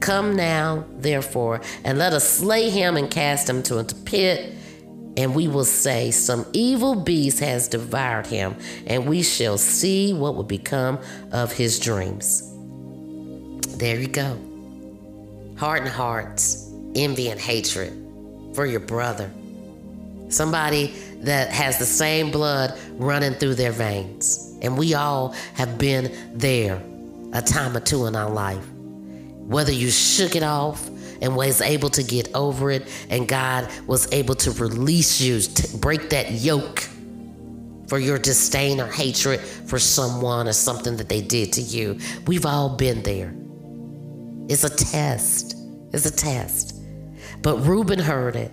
Come 0.00 0.36
now, 0.36 0.84
therefore, 0.98 1.60
and 1.84 1.98
let 1.98 2.12
us 2.12 2.28
slay 2.28 2.70
him 2.70 2.96
and 2.96 3.10
cast 3.10 3.48
him 3.48 3.62
to 3.64 3.78
a 3.78 3.84
pit. 3.84 4.54
And 5.16 5.34
we 5.34 5.48
will 5.48 5.64
say, 5.64 6.12
Some 6.12 6.46
evil 6.52 6.94
beast 6.94 7.40
has 7.40 7.68
devoured 7.68 8.26
him, 8.26 8.54
and 8.86 9.08
we 9.08 9.22
shall 9.22 9.58
see 9.58 10.12
what 10.12 10.36
will 10.36 10.44
become 10.44 11.00
of 11.32 11.52
his 11.52 11.80
dreams. 11.80 12.42
There 13.78 13.98
you 13.98 14.08
go. 14.08 14.38
Hardened 15.56 15.90
hearts 15.90 16.72
envy 16.94 17.28
and 17.28 17.40
hatred 17.40 17.92
for 18.54 18.66
your 18.66 18.80
brother. 18.80 19.30
Somebody 20.28 20.94
that 21.20 21.50
has 21.50 21.78
the 21.78 21.86
same 21.86 22.30
blood 22.30 22.78
running 22.92 23.34
through 23.34 23.54
their 23.54 23.72
veins. 23.72 24.56
And 24.62 24.76
we 24.76 24.94
all 24.94 25.34
have 25.54 25.78
been 25.78 26.12
there 26.34 26.82
a 27.32 27.42
time 27.42 27.76
or 27.76 27.80
two 27.80 28.06
in 28.06 28.16
our 28.16 28.30
life. 28.30 28.64
Whether 29.48 29.72
you 29.72 29.90
shook 29.90 30.36
it 30.36 30.42
off 30.42 30.86
and 31.22 31.34
was 31.34 31.62
able 31.62 31.88
to 31.90 32.02
get 32.02 32.34
over 32.34 32.70
it, 32.70 32.86
and 33.08 33.26
God 33.26 33.66
was 33.86 34.12
able 34.12 34.34
to 34.36 34.50
release 34.52 35.22
you, 35.22 35.40
to 35.40 35.76
break 35.78 36.10
that 36.10 36.32
yoke 36.32 36.86
for 37.88 37.98
your 37.98 38.18
disdain 38.18 38.78
or 38.78 38.86
hatred 38.88 39.40
for 39.40 39.78
someone 39.78 40.46
or 40.46 40.52
something 40.52 40.98
that 40.98 41.08
they 41.08 41.22
did 41.22 41.54
to 41.54 41.62
you. 41.62 41.98
We've 42.26 42.44
all 42.44 42.76
been 42.76 43.02
there. 43.02 43.34
It's 44.50 44.64
a 44.64 44.68
test. 44.68 45.56
It's 45.94 46.04
a 46.04 46.14
test. 46.14 46.76
But 47.40 47.56
Reuben 47.60 47.98
heard 47.98 48.36
it. 48.36 48.52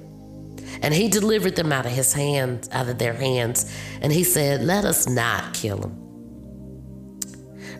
And 0.82 0.94
he 0.94 1.10
delivered 1.10 1.58
them 1.58 1.74
out 1.74 1.86
of 1.86 1.92
his 1.92 2.14
hands, 2.14 2.70
out 2.72 2.88
of 2.88 2.98
their 3.00 3.14
hands. 3.14 3.70
And 4.02 4.14
he 4.14 4.24
said, 4.24 4.62
Let 4.62 4.86
us 4.86 5.10
not 5.10 5.54
kill 5.54 5.82
him. 5.82 6.05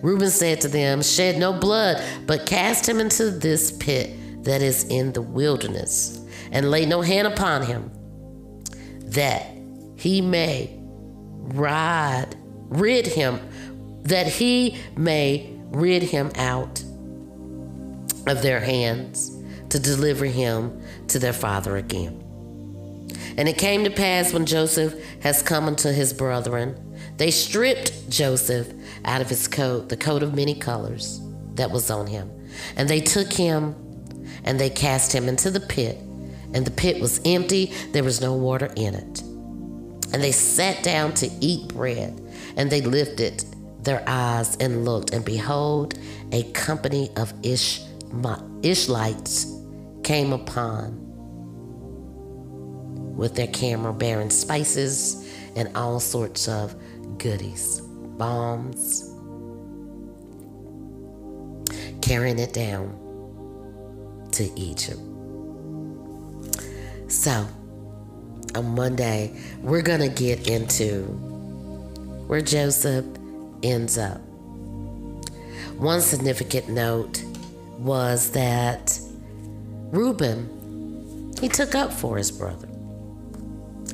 Reuben 0.06 0.30
said 0.30 0.62
to 0.62 0.68
them, 0.68 1.02
Shed 1.02 1.40
no 1.40 1.52
blood, 1.52 2.00
but 2.28 2.46
cast 2.46 2.88
him 2.88 3.00
into 3.00 3.32
this 3.32 3.72
pit 3.72 4.44
that 4.44 4.62
is 4.62 4.84
in 4.84 5.14
the 5.14 5.22
wilderness, 5.24 6.24
and 6.52 6.70
lay 6.70 6.86
no 6.86 7.02
hand 7.02 7.28
upon 7.28 7.64
him, 7.64 7.90
that 9.06 9.48
he 9.96 10.22
may 10.22 10.78
ride, 10.78 12.36
rid 12.70 13.08
him, 13.08 13.40
that 14.04 14.28
he 14.28 14.78
may 14.96 15.52
rid 15.72 16.04
him 16.04 16.32
out 16.36 16.84
of 18.28 18.44
their 18.44 18.60
hands 18.60 19.32
to 19.70 19.80
deliver 19.80 20.26
him 20.26 20.84
to 21.08 21.18
their 21.18 21.34
father 21.34 21.78
again. 21.78 22.22
And 23.38 23.50
it 23.50 23.58
came 23.58 23.84
to 23.86 23.90
pass 23.90 24.32
when 24.34 24.46
Joseph 24.46 24.94
has 25.22 25.42
come 25.42 25.66
unto 25.66 25.92
his 25.92 26.14
brethren, 26.14 26.80
they 27.18 27.32
stripped 27.32 28.08
Joseph 28.08 28.72
out 29.06 29.22
of 29.22 29.30
his 29.30 29.48
coat, 29.48 29.90
the 29.90 29.98
coat 29.98 30.24
of 30.24 30.34
many 30.34 30.54
colors 30.54 31.22
that 31.54 31.72
was 31.72 31.90
on 31.90 32.08
him. 32.08 32.30
And 32.76 32.90
they 32.90 33.02
took 33.02 33.32
him 33.32 33.76
and 34.44 34.60
they 34.60 34.70
cast 34.70 35.14
him 35.14 35.30
into 35.30 35.52
the 35.52 35.60
pit. 35.60 35.98
And 36.54 36.66
the 36.66 36.72
pit 36.72 37.02
was 37.02 37.22
empty, 37.26 37.74
there 37.92 38.04
was 38.04 38.22
no 38.22 38.34
water 38.34 38.72
in 38.76 38.96
it. 38.96 39.22
And 40.14 40.24
they 40.24 40.32
sat 40.32 40.84
down 40.84 41.14
to 41.16 41.30
eat 41.42 41.68
bread, 41.70 42.22
and 42.56 42.72
they 42.72 42.80
lifted 42.82 43.44
their 43.82 44.04
eyes 44.08 44.56
and 44.58 44.86
looked, 44.86 45.14
and 45.14 45.26
behold, 45.26 45.98
a 46.32 46.44
company 46.54 47.12
of 47.16 47.34
Ish- 47.44 47.82
came 50.04 50.34
upon 50.34 51.02
with 53.16 53.36
their 53.36 53.48
camera 53.48 53.94
bearing 53.94 54.30
spices 54.30 55.30
and 55.56 55.76
all 55.76 56.00
sorts 56.00 56.48
of 56.48 56.76
goodies, 57.18 57.82
bombs, 58.18 59.14
carrying 62.02 62.40
it 62.40 62.54
down 62.54 63.00
to 64.32 64.50
Egypt. 64.60 65.00
So, 67.08 67.48
on 68.56 68.76
Monday, 68.76 69.40
we're 69.62 69.82
going 69.82 70.02
to 70.02 70.10
get 70.10 70.48
into 70.48 71.04
where 72.28 72.42
Joseph 72.42 73.06
ends 73.64 73.98
up. 73.98 74.20
One 75.78 76.02
significant 76.02 76.70
note 76.70 77.24
was 77.78 78.32
that 78.32 79.00
Reuben, 79.92 81.34
he 81.40 81.50
took 81.50 81.76
up 81.76 81.92
for 81.92 82.18
his 82.18 82.32
brother. 82.32 82.68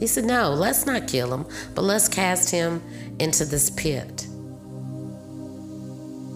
He 0.02 0.08
said, 0.08 0.26
No, 0.26 0.52
let's 0.52 0.88
not 0.88 1.08
kill 1.08 1.32
him, 1.32 1.46
but 1.76 1.84
let's 1.84 2.08
cast 2.08 2.50
him 2.50 2.82
into 3.20 3.46
this 3.46 3.70
pit 3.70 4.26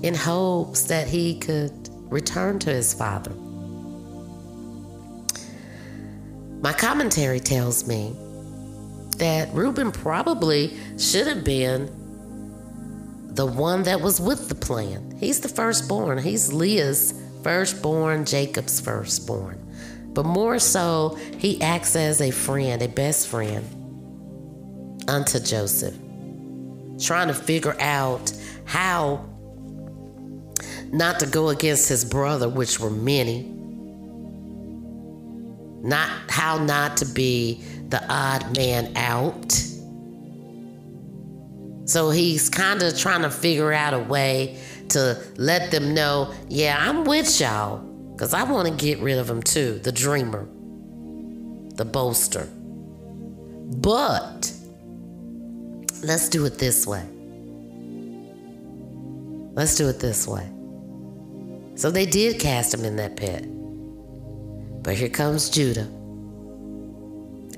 in 0.03 0.13
hopes 0.13 0.83
that 0.83 1.07
he 1.07 1.39
could 1.39 1.89
return 2.11 2.59
to 2.59 2.69
his 2.69 2.93
father. 2.93 3.31
My 6.61 6.73
commentary 6.73 7.39
tells 7.39 7.87
me 7.87 8.15
that 9.17 9.51
Reuben 9.51 9.91
probably 9.91 10.77
should 10.99 11.25
have 11.25 11.43
been 11.43 11.87
the 13.33 13.47
one 13.47 13.81
that 13.83 13.99
was 13.99 14.21
with 14.21 14.47
the 14.47 14.53
plan. 14.53 15.17
He's 15.19 15.39
the 15.39 15.49
firstborn, 15.49 16.19
he's 16.19 16.53
Leah's 16.53 17.19
firstborn, 17.41 18.25
Jacob's 18.25 18.79
firstborn. 18.79 19.64
But 20.15 20.25
more 20.25 20.57
so, 20.59 21.19
he 21.37 21.61
acts 21.61 21.95
as 21.95 22.21
a 22.21 22.31
friend, 22.31 22.81
a 22.81 22.87
best 22.87 23.27
friend 23.27 23.65
unto 25.09 25.39
Joseph, 25.41 25.93
trying 26.99 27.27
to 27.27 27.33
figure 27.33 27.75
out 27.81 28.31
how 28.63 29.25
not 30.93 31.19
to 31.19 31.25
go 31.25 31.49
against 31.49 31.89
his 31.89 32.05
brother, 32.05 32.47
which 32.47 32.79
were 32.79 32.89
many, 32.89 33.43
not 35.83 36.09
how 36.29 36.63
not 36.63 36.95
to 36.97 37.05
be 37.05 37.61
the 37.89 38.01
odd 38.09 38.55
man 38.55 38.95
out. 38.95 39.51
So 41.83 42.09
he's 42.09 42.49
kind 42.49 42.81
of 42.81 42.97
trying 42.97 43.23
to 43.23 43.29
figure 43.29 43.73
out 43.73 43.93
a 43.93 43.99
way 43.99 44.57
to 44.89 45.21
let 45.35 45.71
them 45.71 45.93
know, 45.93 46.33
yeah, 46.47 46.77
I'm 46.79 47.03
with 47.03 47.39
y'all, 47.41 47.79
because 48.15 48.33
I 48.33 48.43
want 48.43 48.65
to 48.69 48.73
get 48.73 48.99
rid 48.99 49.17
of 49.17 49.29
him 49.29 49.43
too, 49.43 49.77
the 49.79 49.91
dreamer, 49.91 50.47
the 51.75 51.83
boaster. 51.83 52.47
But 53.75 54.53
let's 56.01 56.29
do 56.29 56.45
it 56.45 56.57
this 56.57 56.87
way. 56.87 57.03
Let's 59.53 59.75
do 59.75 59.89
it 59.89 59.99
this 59.99 60.25
way. 60.25 60.49
So 61.75 61.91
they 61.91 62.05
did 62.05 62.39
cast 62.39 62.73
him 62.73 62.85
in 62.85 62.95
that 62.95 63.17
pit. 63.17 63.43
But 64.81 64.95
here 64.95 65.09
comes 65.09 65.49
Judah. 65.49 65.89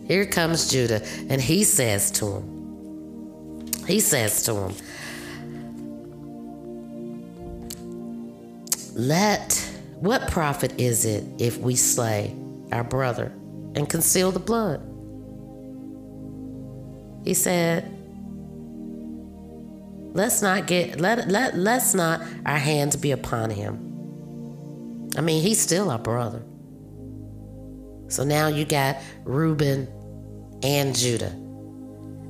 Here 0.07 0.25
comes 0.25 0.71
Judah, 0.71 1.05
and 1.29 1.39
he 1.39 1.63
says 1.63 2.09
to 2.11 2.37
him, 2.37 3.65
he 3.85 3.99
says 3.99 4.41
to 4.43 4.55
him, 4.55 4.73
Let 8.95 9.76
what 9.99 10.29
profit 10.29 10.79
is 10.79 11.05
it 11.05 11.23
if 11.39 11.57
we 11.57 11.75
slay 11.75 12.35
our 12.71 12.83
brother 12.83 13.31
and 13.73 13.89
conceal 13.89 14.31
the 14.31 14.39
blood? 14.39 14.79
He 17.25 17.33
said, 17.33 17.93
Let's 20.13 20.41
not 20.41 20.67
get 20.67 20.99
let 20.99 21.27
let 21.27 21.57
let's 21.57 21.93
not 21.93 22.21
our 22.45 22.57
hands 22.57 22.95
be 22.95 23.11
upon 23.11 23.49
him. 23.49 25.09
I 25.17 25.21
mean, 25.21 25.41
he's 25.41 25.59
still 25.59 25.89
our 25.91 25.99
brother. 25.99 26.41
So 28.07 28.23
now 28.23 28.47
you 28.47 28.65
got 28.65 28.97
Reuben 29.25 29.87
and 30.63 30.95
Judah. 30.95 31.35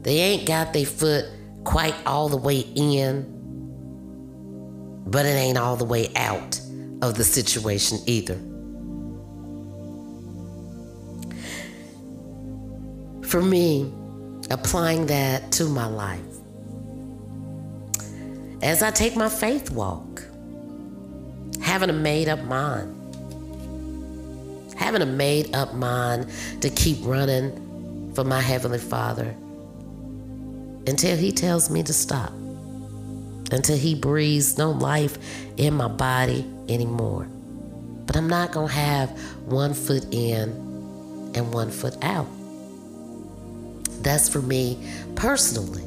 They 0.01 0.19
ain't 0.19 0.47
got 0.47 0.73
their 0.73 0.86
foot 0.86 1.25
quite 1.63 1.95
all 2.06 2.30
the 2.30 2.38
way 2.38 2.60
in, 2.60 3.25
but 5.06 5.25
it 5.25 5.30
ain't 5.30 5.58
all 5.58 5.75
the 5.75 5.86
way 5.86 6.12
out 6.15 6.60
of 7.02 7.16
the 7.16 7.24
situation 7.24 8.00
either. 8.06 8.38
For 13.28 13.42
me, 13.42 13.92
applying 14.50 15.08
that 15.08 15.52
to 15.54 15.66
my 15.66 15.86
life, 15.86 16.22
as 18.62 18.82
I 18.82 18.90
take 18.92 19.16
my 19.16 19.30
faith 19.30 19.70
walk, 19.70 20.24
having 21.62 21.90
a 21.90 21.94
made 21.94 22.30
up 22.30 22.44
mind, 22.46 22.94
having 24.76 25.02
a 25.02 25.06
made 25.06 25.54
up 25.54 25.74
mind 25.74 26.30
to 26.62 26.70
keep 26.70 26.98
running 27.02 28.14
for 28.16 28.24
my 28.24 28.42
Heavenly 28.42 28.80
Father 28.80 29.36
until 30.88 31.18
He 31.18 31.32
tells 31.32 31.70
me 31.70 31.84
to 31.84 31.94
stop, 31.94 32.32
until 33.52 33.78
He 33.78 33.94
breathes 33.94 34.58
no 34.58 34.72
life 34.72 35.18
in 35.58 35.74
my 35.74 35.90
body 35.90 36.46
anymore. 36.69 37.27
But 38.06 38.15
I'm 38.15 38.27
not 38.27 38.51
going 38.51 38.69
to 38.69 38.73
have 38.73 39.10
one 39.45 39.73
foot 39.73 40.06
in 40.13 40.49
and 41.36 41.53
one 41.53 41.71
foot 41.71 41.95
out. 42.03 42.27
That's 44.01 44.30
for 44.30 44.41
me 44.41 44.80
personally. 45.15 45.84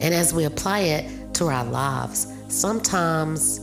And 0.00 0.14
as 0.14 0.32
we 0.32 0.44
apply 0.44 0.80
it 0.80 1.34
to 1.34 1.46
our 1.46 1.64
lives, 1.64 2.26
sometimes 2.48 3.60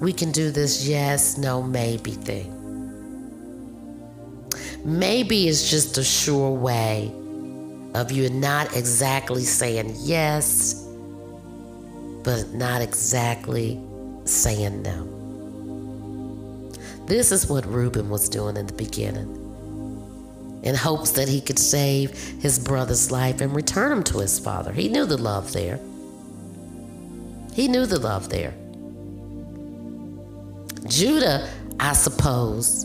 we 0.00 0.12
can 0.12 0.30
do 0.30 0.50
this 0.50 0.86
yes, 0.86 1.38
no, 1.38 1.62
maybe 1.62 2.12
thing. 2.12 2.52
Maybe 4.84 5.48
it's 5.48 5.68
just 5.68 5.98
a 5.98 6.04
sure 6.04 6.50
way 6.50 7.10
of 7.94 8.12
you 8.12 8.28
not 8.28 8.76
exactly 8.76 9.42
saying 9.42 9.94
yes, 9.98 10.86
but 12.22 12.52
not 12.52 12.82
exactly 12.82 13.80
saying 14.26 14.82
no. 14.82 15.12
This 17.06 17.30
is 17.30 17.48
what 17.48 17.64
Reuben 17.66 18.10
was 18.10 18.28
doing 18.28 18.56
in 18.56 18.66
the 18.66 18.72
beginning. 18.72 19.42
In 20.62 20.74
hopes 20.74 21.12
that 21.12 21.28
he 21.28 21.40
could 21.40 21.58
save 21.58 22.10
his 22.40 22.58
brother's 22.58 23.12
life 23.12 23.40
and 23.40 23.54
return 23.54 23.92
him 23.92 24.02
to 24.04 24.18
his 24.18 24.38
father. 24.40 24.72
He 24.72 24.88
knew 24.88 25.06
the 25.06 25.16
love 25.16 25.52
there. 25.52 25.78
He 27.54 27.68
knew 27.68 27.86
the 27.86 28.00
love 28.00 28.28
there. 28.28 28.54
Judah, 30.88 31.48
I 31.78 31.92
suppose, 31.92 32.84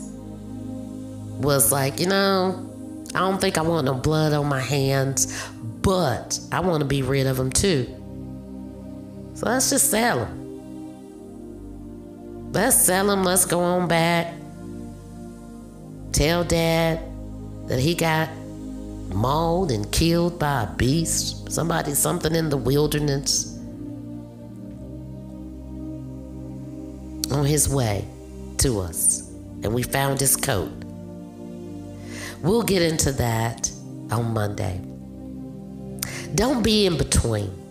was 1.40 1.72
like, 1.72 1.98
you 1.98 2.06
know, 2.06 2.68
I 3.14 3.18
don't 3.18 3.40
think 3.40 3.58
I 3.58 3.62
want 3.62 3.86
no 3.86 3.94
blood 3.94 4.32
on 4.32 4.46
my 4.46 4.60
hands, 4.60 5.48
but 5.82 6.38
I 6.52 6.60
want 6.60 6.80
to 6.80 6.86
be 6.86 7.02
rid 7.02 7.26
of 7.26 7.38
him 7.38 7.50
too. 7.50 7.86
So 9.34 9.46
let's 9.46 9.70
just 9.70 9.90
sell 9.90 10.24
him. 10.24 10.41
Let's 12.52 12.76
sell 12.76 13.10
him. 13.10 13.24
Let's 13.24 13.46
go 13.46 13.60
on 13.60 13.88
back. 13.88 14.34
Tell 16.12 16.44
dad 16.44 17.00
that 17.66 17.80
he 17.80 17.94
got 17.94 18.28
mauled 19.14 19.70
and 19.70 19.90
killed 19.90 20.38
by 20.38 20.64
a 20.64 20.66
beast, 20.76 21.50
somebody, 21.50 21.94
something 21.94 22.34
in 22.34 22.50
the 22.50 22.58
wilderness. 22.58 23.58
On 27.32 27.46
his 27.46 27.68
way 27.68 28.04
to 28.58 28.80
us, 28.80 29.30
and 29.62 29.72
we 29.72 29.82
found 29.82 30.20
his 30.20 30.36
coat. 30.36 30.70
We'll 32.42 32.62
get 32.62 32.82
into 32.82 33.12
that 33.12 33.70
on 34.10 34.34
Monday. 34.34 34.80
Don't 36.34 36.62
be 36.62 36.84
in 36.84 36.98
between. 36.98 37.61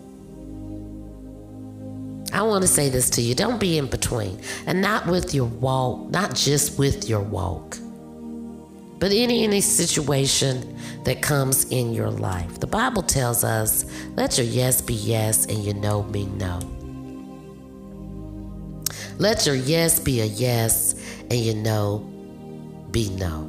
I 2.34 2.44
want 2.44 2.62
to 2.62 2.68
say 2.68 2.90
this 2.90 3.10
to 3.12 3.22
you 3.22 3.36
don't 3.36 3.60
be 3.60 3.78
in 3.78 3.88
between, 3.88 4.40
and 4.66 4.82
not 4.82 5.08
with 5.08 5.34
your 5.34 5.46
walk, 5.46 6.10
not 6.10 6.34
just 6.34 6.80
with 6.80 7.10
your 7.10 7.22
walk, 7.22 7.78
but 9.00 9.12
any 9.12 9.44
any 9.44 9.62
situation 9.62 10.78
that 11.04 11.22
comes 11.22 11.66
in 11.72 11.94
your 11.94 12.10
life. 12.10 12.60
The 12.60 12.68
Bible 12.68 13.02
tells 13.04 13.44
us, 13.44 13.86
let 14.16 14.38
your 14.38 14.48
yes 14.48 14.82
be 14.82 14.94
yes 14.94 15.46
and 15.46 15.64
your 15.64 15.76
no 15.76 16.04
be 16.04 16.26
no. 16.26 16.60
Let 19.18 19.46
your 19.46 19.56
yes 19.56 20.00
be 20.00 20.22
a 20.22 20.26
yes 20.26 20.96
and 21.30 21.40
your 21.40 21.56
no 21.56 22.00
be 22.92 23.10
no. 23.10 23.48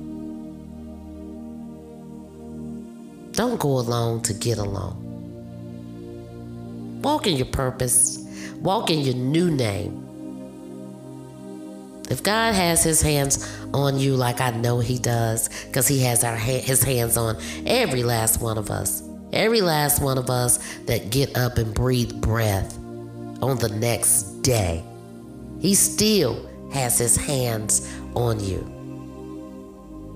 Don't 3.32 3.58
go 3.58 3.78
alone 3.78 4.20
to 4.22 4.34
get 4.34 4.58
along. 4.58 4.98
Walk 7.02 7.26
in 7.26 7.36
your 7.36 7.46
purpose. 7.46 8.21
Walk 8.62 8.90
in 8.90 9.00
your 9.00 9.16
new 9.16 9.50
name. 9.50 9.98
If 12.08 12.22
God 12.22 12.54
has 12.54 12.84
his 12.84 13.02
hands 13.02 13.50
on 13.74 13.98
you 13.98 14.14
like 14.14 14.40
I 14.40 14.50
know 14.50 14.78
he 14.78 14.98
does, 14.98 15.48
because 15.66 15.88
he 15.88 16.00
has 16.02 16.22
our 16.22 16.36
his 16.36 16.82
hands 16.82 17.16
on 17.16 17.36
every 17.66 18.04
last 18.04 18.40
one 18.40 18.58
of 18.58 18.70
us, 18.70 19.02
every 19.32 19.62
last 19.62 20.00
one 20.00 20.16
of 20.16 20.30
us 20.30 20.58
that 20.86 21.10
get 21.10 21.36
up 21.36 21.58
and 21.58 21.74
breathe 21.74 22.20
breath 22.20 22.78
on 23.42 23.58
the 23.58 23.68
next 23.68 24.42
day, 24.42 24.84
he 25.60 25.74
still 25.74 26.48
has 26.72 26.98
his 26.98 27.16
hands 27.16 27.92
on 28.14 28.38
you. 28.38 28.68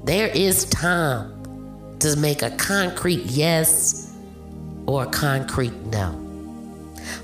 There 0.05 0.29
is 0.29 0.67
time 0.67 1.97
to 1.99 2.15
make 2.17 2.43
a 2.43 2.51
concrete 2.51 3.25
yes 3.25 4.15
or 4.87 5.05
a 5.05 5.07
concrete 5.07 5.75
no. 5.87 6.26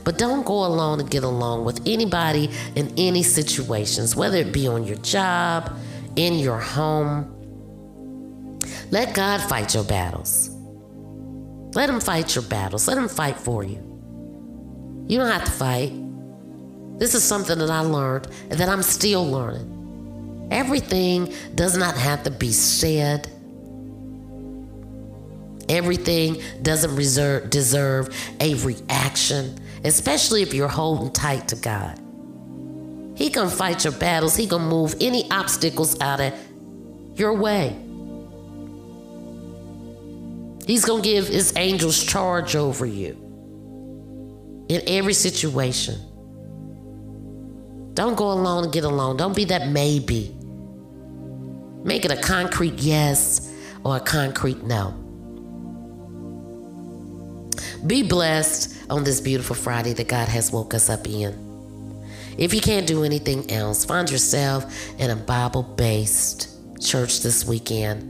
But 0.04 0.18
don't 0.18 0.44
go 0.44 0.64
alone 0.64 1.00
and 1.00 1.10
get 1.10 1.24
along 1.24 1.64
with 1.64 1.80
anybody 1.86 2.50
in 2.76 2.92
any 2.96 3.22
situations, 3.22 4.16
whether 4.16 4.36
it 4.36 4.52
be 4.52 4.66
on 4.66 4.84
your 4.84 4.96
job, 4.98 5.76
in 6.16 6.38
your 6.38 6.58
home. 6.58 7.28
Let 8.90 9.14
God 9.14 9.40
fight 9.40 9.74
your 9.74 9.84
battles. 9.84 10.50
Let 11.74 11.88
Him 11.88 12.00
fight 12.00 12.34
your 12.34 12.44
battles. 12.44 12.86
Let 12.86 12.98
Him 12.98 13.08
fight 13.08 13.38
for 13.38 13.64
you. 13.64 13.92
You 15.08 15.18
don't 15.18 15.30
have 15.30 15.44
to 15.44 15.50
fight. 15.50 15.92
This 16.98 17.14
is 17.14 17.24
something 17.24 17.58
that 17.58 17.70
I 17.70 17.80
learned 17.80 18.28
and 18.50 18.60
that 18.60 18.68
I'm 18.68 18.82
still 18.82 19.28
learning. 19.28 20.48
Everything 20.50 21.32
does 21.54 21.76
not 21.76 21.96
have 21.96 22.22
to 22.24 22.30
be 22.30 22.52
said. 22.52 23.28
Everything 25.68 26.42
doesn't 26.60 26.94
reserve, 26.94 27.48
deserve 27.48 28.14
a 28.40 28.54
reaction 28.56 29.58
especially 29.84 30.42
if 30.42 30.54
you're 30.54 30.68
holding 30.68 31.10
tight 31.10 31.48
to 31.48 31.56
God. 31.56 31.98
He 33.16 33.30
can 33.30 33.48
fight 33.48 33.84
your 33.84 33.92
battles. 33.92 34.36
He 34.36 34.46
can 34.46 34.62
move 34.62 34.94
any 35.00 35.30
obstacles 35.30 36.00
out 36.00 36.20
of 36.20 36.32
your 37.14 37.34
way. 37.34 37.76
He's 40.66 40.84
going 40.84 41.02
to 41.02 41.08
give 41.08 41.28
his 41.28 41.52
angels 41.56 42.02
charge 42.02 42.56
over 42.56 42.86
you 42.86 43.16
in 44.68 44.80
every 44.86 45.12
situation. 45.12 45.98
Don't 47.94 48.14
go 48.16 48.32
alone 48.32 48.64
and 48.64 48.72
get 48.72 48.84
alone. 48.84 49.16
Don't 49.16 49.36
be 49.36 49.44
that 49.46 49.68
maybe. 49.68 50.34
Make 51.84 52.04
it 52.04 52.12
a 52.12 52.16
concrete 52.16 52.78
yes 52.78 53.52
or 53.84 53.96
a 53.96 54.00
concrete 54.00 54.62
no. 54.62 54.98
Be 57.86 58.02
blessed 58.04 58.71
on 58.92 59.04
this 59.04 59.22
beautiful 59.22 59.56
Friday 59.56 59.94
that 59.94 60.06
God 60.06 60.28
has 60.28 60.52
woke 60.52 60.74
us 60.74 60.90
up 60.90 61.08
in. 61.08 61.32
If 62.36 62.52
you 62.52 62.60
can't 62.60 62.86
do 62.86 63.04
anything 63.04 63.50
else, 63.50 63.86
find 63.86 64.10
yourself 64.10 64.66
in 64.98 65.08
a 65.08 65.16
Bible 65.16 65.62
based 65.62 66.50
church 66.78 67.22
this 67.22 67.46
weekend, 67.46 68.02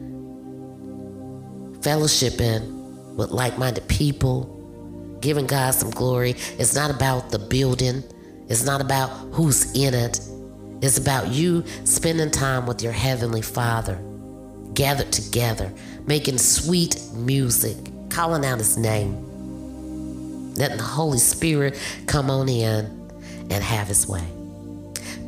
fellowshipping 1.83 3.14
with 3.14 3.31
like 3.31 3.59
minded 3.59 3.87
people, 3.87 5.18
giving 5.21 5.47
God 5.47 5.71
some 5.73 5.90
glory. 5.90 6.35
It's 6.59 6.75
not 6.75 6.90
about 6.90 7.31
the 7.31 7.38
building, 7.38 8.03
it's 8.49 8.64
not 8.64 8.81
about 8.81 9.09
who's 9.33 9.73
in 9.77 9.95
it. 9.95 10.21
It's 10.83 10.99
about 10.99 11.29
you 11.29 11.62
spending 11.85 12.33
time 12.33 12.66
with 12.66 12.83
your 12.83 12.90
Heavenly 12.90 13.42
Father, 13.42 14.03
gathered 14.75 15.12
together, 15.12 15.73
making 16.07 16.38
sweet 16.38 17.01
music, 17.14 17.77
calling 18.11 18.45
out 18.45 18.59
His 18.59 18.77
name 18.77 19.32
Letting 20.55 20.79
the 20.79 20.83
Holy 20.83 21.19
Spirit 21.19 21.79
come 22.07 22.31
on 22.31 22.49
in 22.49 22.87
and 23.51 23.62
have 23.65 23.88
his 23.88 24.07
way. 24.07 24.27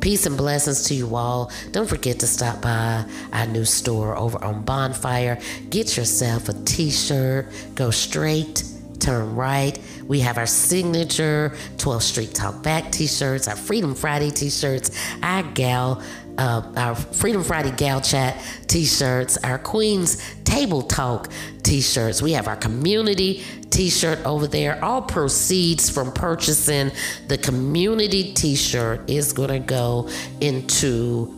Peace 0.01 0.27
and 0.27 0.37
blessings 0.37 0.83
to 0.83 0.93
you 0.93 1.15
all. 1.15 1.51
Don't 1.71 1.89
forget 1.89 2.19
to 2.19 2.27
stop 2.27 2.61
by 2.61 3.03
our 3.33 3.47
new 3.47 3.65
store 3.65 4.15
over 4.15 4.43
on 4.43 4.61
Bonfire. 4.63 5.39
Get 5.71 5.97
yourself 5.97 6.47
a 6.47 6.53
t 6.53 6.91
shirt. 6.91 7.47
Go 7.73 7.89
straight, 7.89 8.63
turn 8.99 9.35
right. 9.35 9.79
We 10.07 10.19
have 10.19 10.37
our 10.37 10.45
signature 10.45 11.53
12th 11.77 12.01
Street 12.03 12.33
Talk 12.35 12.61
Back 12.61 12.91
t 12.91 13.07
shirts, 13.07 13.47
our 13.47 13.55
Freedom 13.55 13.95
Friday 13.95 14.29
t 14.29 14.51
shirts, 14.51 14.91
our 15.23 15.41
gal 15.41 16.03
uh, 16.37 16.71
our 16.75 16.95
Freedom 16.95 17.43
Friday 17.43 17.71
Gal 17.71 18.01
Chat 18.01 18.41
t 18.67 18.85
shirts, 18.85 19.37
our 19.43 19.57
Queen's 19.57 20.21
Table 20.43 20.81
Talk 20.81 21.29
t 21.63 21.81
shirts. 21.81 22.21
We 22.21 22.33
have 22.33 22.47
our 22.47 22.55
community 22.55 23.43
t 23.69 23.89
shirt 23.89 24.19
over 24.25 24.47
there. 24.47 24.83
All 24.83 25.01
proceeds 25.01 25.89
from 25.89 26.11
purchasing 26.11 26.91
the 27.27 27.37
community 27.37 28.33
t 28.33 28.55
shirt 28.55 29.09
is 29.09 29.33
going 29.33 29.49
to 29.49 29.59
go 29.59 30.09
into 30.41 31.33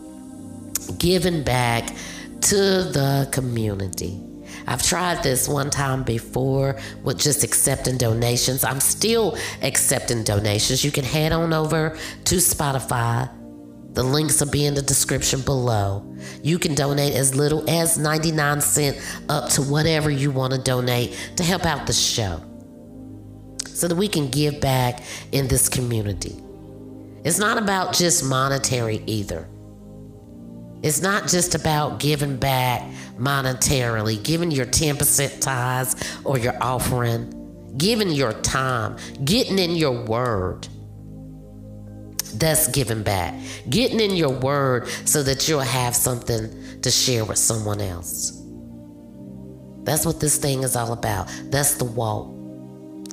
giving 0.98 1.42
back 1.42 1.88
to 2.40 2.56
the 2.56 3.28
community. 3.32 4.22
I've 4.66 4.82
tried 4.82 5.22
this 5.22 5.48
one 5.48 5.70
time 5.70 6.02
before 6.02 6.78
with 7.02 7.18
just 7.18 7.42
accepting 7.42 7.96
donations. 7.96 8.64
I'm 8.64 8.80
still 8.80 9.38
accepting 9.62 10.24
donations. 10.24 10.84
You 10.84 10.90
can 10.90 11.04
head 11.04 11.32
on 11.32 11.54
over 11.54 11.96
to 12.24 12.34
Spotify 12.36 13.30
the 13.92 14.02
links 14.02 14.40
will 14.40 14.50
be 14.50 14.66
in 14.66 14.74
the 14.74 14.82
description 14.82 15.40
below. 15.40 16.04
You 16.42 16.58
can 16.58 16.74
donate 16.74 17.14
as 17.14 17.34
little 17.34 17.68
as 17.68 17.98
99 17.98 18.60
cents 18.60 19.20
up 19.28 19.50
to 19.50 19.62
whatever 19.62 20.10
you 20.10 20.30
want 20.30 20.52
to 20.52 20.60
donate 20.60 21.16
to 21.36 21.42
help 21.42 21.64
out 21.64 21.86
the 21.86 21.92
show 21.92 22.42
so 23.66 23.88
that 23.88 23.96
we 23.96 24.08
can 24.08 24.28
give 24.28 24.60
back 24.60 25.02
in 25.32 25.48
this 25.48 25.68
community. 25.68 26.36
It's 27.24 27.38
not 27.38 27.58
about 27.58 27.94
just 27.94 28.24
monetary 28.24 29.02
either. 29.06 29.48
It's 30.82 31.02
not 31.02 31.26
just 31.26 31.54
about 31.54 31.98
giving 31.98 32.36
back 32.36 32.82
monetarily, 33.18 34.22
giving 34.22 34.50
your 34.50 34.66
10% 34.66 35.40
tithes 35.40 35.96
or 36.24 36.38
your 36.38 36.56
offering, 36.62 37.74
giving 37.76 38.10
your 38.10 38.32
time, 38.32 38.96
getting 39.24 39.58
in 39.58 39.72
your 39.72 40.04
word 40.04 40.68
that's 42.32 42.68
giving 42.68 43.02
back. 43.02 43.34
Getting 43.68 44.00
in 44.00 44.16
your 44.16 44.30
word 44.30 44.88
so 45.04 45.22
that 45.22 45.48
you'll 45.48 45.60
have 45.60 45.94
something 45.94 46.80
to 46.82 46.90
share 46.90 47.24
with 47.24 47.38
someone 47.38 47.80
else. 47.80 48.32
That's 49.84 50.04
what 50.04 50.20
this 50.20 50.36
thing 50.36 50.62
is 50.62 50.76
all 50.76 50.92
about. 50.92 51.28
That's 51.44 51.74
the 51.74 51.84
walk. 51.84 52.34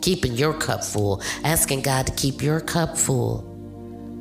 Keeping 0.01 0.33
your 0.33 0.53
cup 0.53 0.83
full, 0.83 1.21
asking 1.43 1.81
God 1.81 2.05
to 2.07 2.13
keep 2.13 2.41
your 2.41 2.59
cup 2.59 2.97
full 2.97 3.51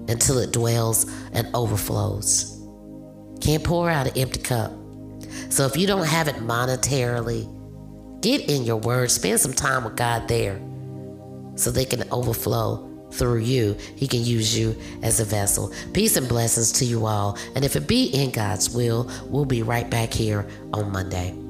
until 0.09 0.39
it 0.39 0.53
dwells 0.53 1.11
and 1.33 1.49
overflows. 1.55 2.51
Can't 3.41 3.65
pour 3.65 3.91
out 3.91 4.07
an 4.07 4.17
empty 4.17 4.41
cup. 4.41 4.73
So 5.51 5.67
if 5.67 5.77
you 5.77 5.87
don't 5.87 6.07
have 6.07 6.29
it 6.29 6.37
monetarily, 6.37 7.51
get 8.23 8.49
in 8.49 8.65
your 8.65 8.77
word, 8.77 9.11
spend 9.11 9.41
some 9.41 9.53
time 9.53 9.85
with 9.85 9.97
God 9.97 10.29
there 10.29 10.61
so 11.57 11.71
they 11.71 11.85
can 11.85 12.05
overflow 12.11 12.94
through 13.14 13.38
you. 13.38 13.77
He 13.96 14.07
can 14.07 14.24
use 14.24 14.57
you 14.57 14.77
as 15.03 15.20
a 15.20 15.24
vessel. 15.24 15.72
Peace 15.92 16.16
and 16.16 16.29
blessings 16.29 16.72
to 16.72 16.85
you 16.85 17.07
all. 17.07 17.38
And 17.55 17.64
if 17.64 17.77
it 17.77 17.87
be 17.87 18.07
in 18.07 18.31
God's 18.31 18.70
will, 18.70 19.11
we'll 19.27 19.44
be 19.44 19.62
right 19.62 19.88
back 19.88 20.12
here 20.12 20.46
on 20.72 20.90
Monday. 20.90 21.44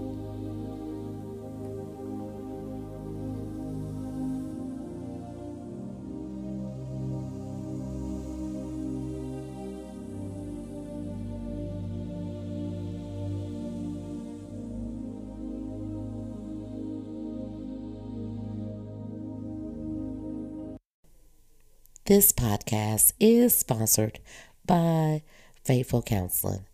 This 22.06 22.32
podcast 22.32 23.14
is 23.18 23.56
sponsored 23.56 24.20
by 24.66 25.22
Faithful 25.64 26.02
Counseling. 26.02 26.66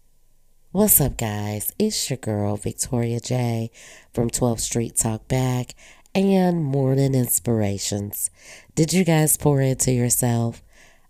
What's 0.72 1.00
up, 1.00 1.16
guys? 1.18 1.72
It's 1.78 2.10
your 2.10 2.16
girl, 2.16 2.56
Victoria 2.56 3.20
J 3.20 3.70
from 4.12 4.28
12th 4.28 4.58
Street 4.58 4.96
Talk 4.96 5.28
Back 5.28 5.76
and 6.16 6.64
Morning 6.64 7.14
Inspirations. 7.14 8.28
Did 8.74 8.92
you 8.92 9.04
guys 9.04 9.36
pour 9.36 9.60
into 9.60 9.92
yourself? 9.92 10.64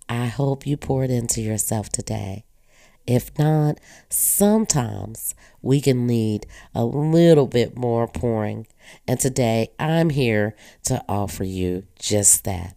I 0.06 0.26
hope 0.26 0.66
you 0.66 0.76
poured 0.76 1.09
into 1.09 1.40
yourself 1.40 1.88
today. 1.88 2.44
If 3.06 3.38
not, 3.38 3.80
sometimes 4.11 5.35
we 5.62 5.80
can 5.80 6.06
need 6.06 6.46
a 6.74 6.85
little 6.85 7.46
bit 7.46 7.74
more 7.74 8.06
pouring. 8.06 8.66
And 9.09 9.18
today 9.18 9.70
I'm 9.78 10.11
here 10.11 10.54
to 10.85 11.02
offer 11.09 11.44
you 11.44 11.85
just 11.98 12.44
that 12.44 12.76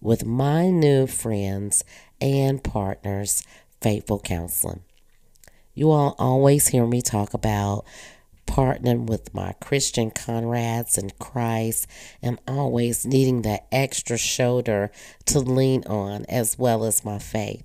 with 0.00 0.24
my 0.24 0.70
new 0.70 1.06
friends 1.06 1.84
and 2.20 2.62
partners, 2.62 3.42
Faithful 3.80 4.20
Counseling. 4.20 4.82
You 5.74 5.90
all 5.90 6.16
always 6.18 6.68
hear 6.68 6.86
me 6.86 7.02
talk 7.02 7.34
about 7.34 7.84
partnering 8.46 9.06
with 9.06 9.32
my 9.34 9.52
Christian 9.60 10.10
comrades 10.10 10.98
in 10.98 11.10
Christ 11.18 11.86
and 12.22 12.40
always 12.48 13.06
needing 13.06 13.42
that 13.42 13.66
extra 13.70 14.18
shoulder 14.18 14.90
to 15.26 15.38
lean 15.38 15.84
on 15.86 16.24
as 16.28 16.58
well 16.58 16.84
as 16.84 17.04
my 17.04 17.18
faith. 17.18 17.64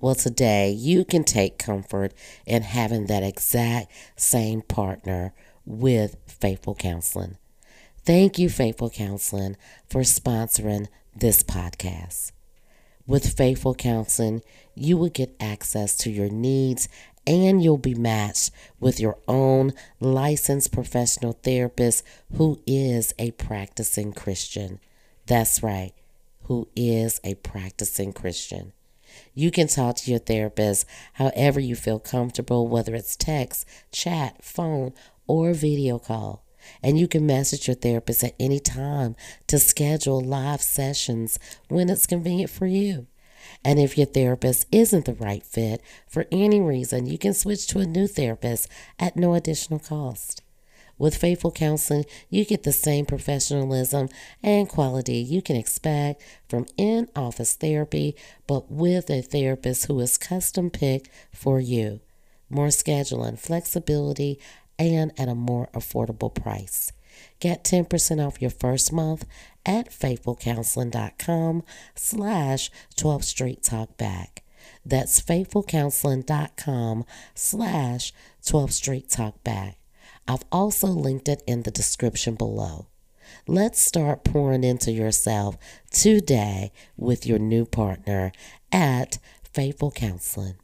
Well, 0.00 0.14
today 0.14 0.70
you 0.70 1.04
can 1.04 1.24
take 1.24 1.58
comfort 1.58 2.14
in 2.46 2.62
having 2.62 3.06
that 3.06 3.22
exact 3.22 3.92
same 4.16 4.62
partner 4.62 5.34
with 5.64 6.16
Faithful 6.26 6.74
Counseling. 6.74 7.36
Thank 8.04 8.38
you, 8.38 8.48
Faithful 8.48 8.90
Counseling, 8.90 9.56
for 9.88 10.00
sponsoring 10.00 10.88
this 11.14 11.42
podcast. 11.42 12.32
With 13.06 13.36
Faithful 13.36 13.74
Counseling, 13.74 14.42
you 14.74 14.96
will 14.96 15.08
get 15.08 15.34
access 15.40 15.96
to 15.98 16.10
your 16.10 16.28
needs 16.28 16.88
and 17.26 17.62
you'll 17.62 17.78
be 17.78 17.94
matched 17.94 18.50
with 18.80 18.98
your 18.98 19.18
own 19.28 19.72
licensed 20.00 20.72
professional 20.72 21.32
therapist 21.32 22.04
who 22.36 22.60
is 22.66 23.14
a 23.18 23.30
practicing 23.32 24.12
Christian. 24.12 24.80
That's 25.26 25.62
right, 25.62 25.92
who 26.44 26.68
is 26.74 27.20
a 27.22 27.34
practicing 27.36 28.12
Christian. 28.12 28.72
You 29.34 29.50
can 29.50 29.68
talk 29.68 29.96
to 29.96 30.10
your 30.10 30.20
therapist 30.20 30.86
however 31.14 31.60
you 31.60 31.76
feel 31.76 31.98
comfortable, 31.98 32.66
whether 32.66 32.94
it's 32.94 33.16
text, 33.16 33.68
chat, 33.92 34.42
phone, 34.42 34.92
or 35.26 35.52
video 35.52 35.98
call. 35.98 36.42
And 36.82 36.98
you 36.98 37.08
can 37.08 37.26
message 37.26 37.68
your 37.68 37.76
therapist 37.76 38.24
at 38.24 38.34
any 38.38 38.58
time 38.58 39.16
to 39.46 39.58
schedule 39.58 40.20
live 40.20 40.62
sessions 40.62 41.38
when 41.68 41.88
it's 41.88 42.06
convenient 42.06 42.50
for 42.50 42.66
you. 42.66 43.06
And 43.64 43.78
if 43.78 43.96
your 43.96 44.06
therapist 44.06 44.66
isn't 44.72 45.04
the 45.04 45.14
right 45.14 45.44
fit 45.44 45.82
for 46.08 46.26
any 46.32 46.60
reason, 46.60 47.06
you 47.06 47.18
can 47.18 47.34
switch 47.34 47.66
to 47.68 47.78
a 47.78 47.86
new 47.86 48.06
therapist 48.06 48.68
at 48.98 49.16
no 49.16 49.34
additional 49.34 49.78
cost. 49.78 50.42
With 50.98 51.16
Faithful 51.16 51.50
Counseling, 51.50 52.04
you 52.28 52.44
get 52.44 52.62
the 52.62 52.72
same 52.72 53.06
professionalism 53.06 54.08
and 54.42 54.68
quality 54.68 55.16
you 55.16 55.42
can 55.42 55.56
expect 55.56 56.22
from 56.48 56.66
in 56.76 57.08
office 57.16 57.54
therapy, 57.54 58.14
but 58.46 58.70
with 58.70 59.10
a 59.10 59.20
therapist 59.20 59.86
who 59.86 59.98
is 60.00 60.18
custom 60.18 60.70
picked 60.70 61.08
for 61.32 61.58
you. 61.58 62.00
More 62.48 62.68
scheduling, 62.68 63.38
flexibility, 63.38 64.38
and 64.78 65.12
at 65.18 65.28
a 65.28 65.34
more 65.34 65.68
affordable 65.74 66.34
price. 66.34 66.92
Get 67.40 67.64
10% 67.64 68.24
off 68.24 68.40
your 68.40 68.50
first 68.50 68.92
month 68.92 69.24
at 69.66 69.90
faithfulcounseling.com 69.90 71.62
slash 71.94 72.70
12th 72.96 73.24
Street 73.24 73.62
Talk 73.62 73.96
Back. 73.96 74.42
That's 74.84 75.20
faithfulcounseling.com 75.20 77.04
slash 77.34 78.12
12th 78.42 78.72
Street 78.72 79.08
Talk 79.08 79.42
Back. 79.44 79.78
I've 80.26 80.44
also 80.52 80.86
linked 80.86 81.28
it 81.28 81.42
in 81.46 81.62
the 81.62 81.70
description 81.70 82.34
below. 82.36 82.86
Let's 83.46 83.80
start 83.80 84.24
pouring 84.24 84.62
into 84.62 84.92
yourself 84.92 85.56
today 85.90 86.70
with 86.96 87.26
your 87.26 87.38
new 87.38 87.64
partner 87.64 88.32
at 88.70 89.18
Faithful 89.52 89.90
Counseling. 89.90 90.61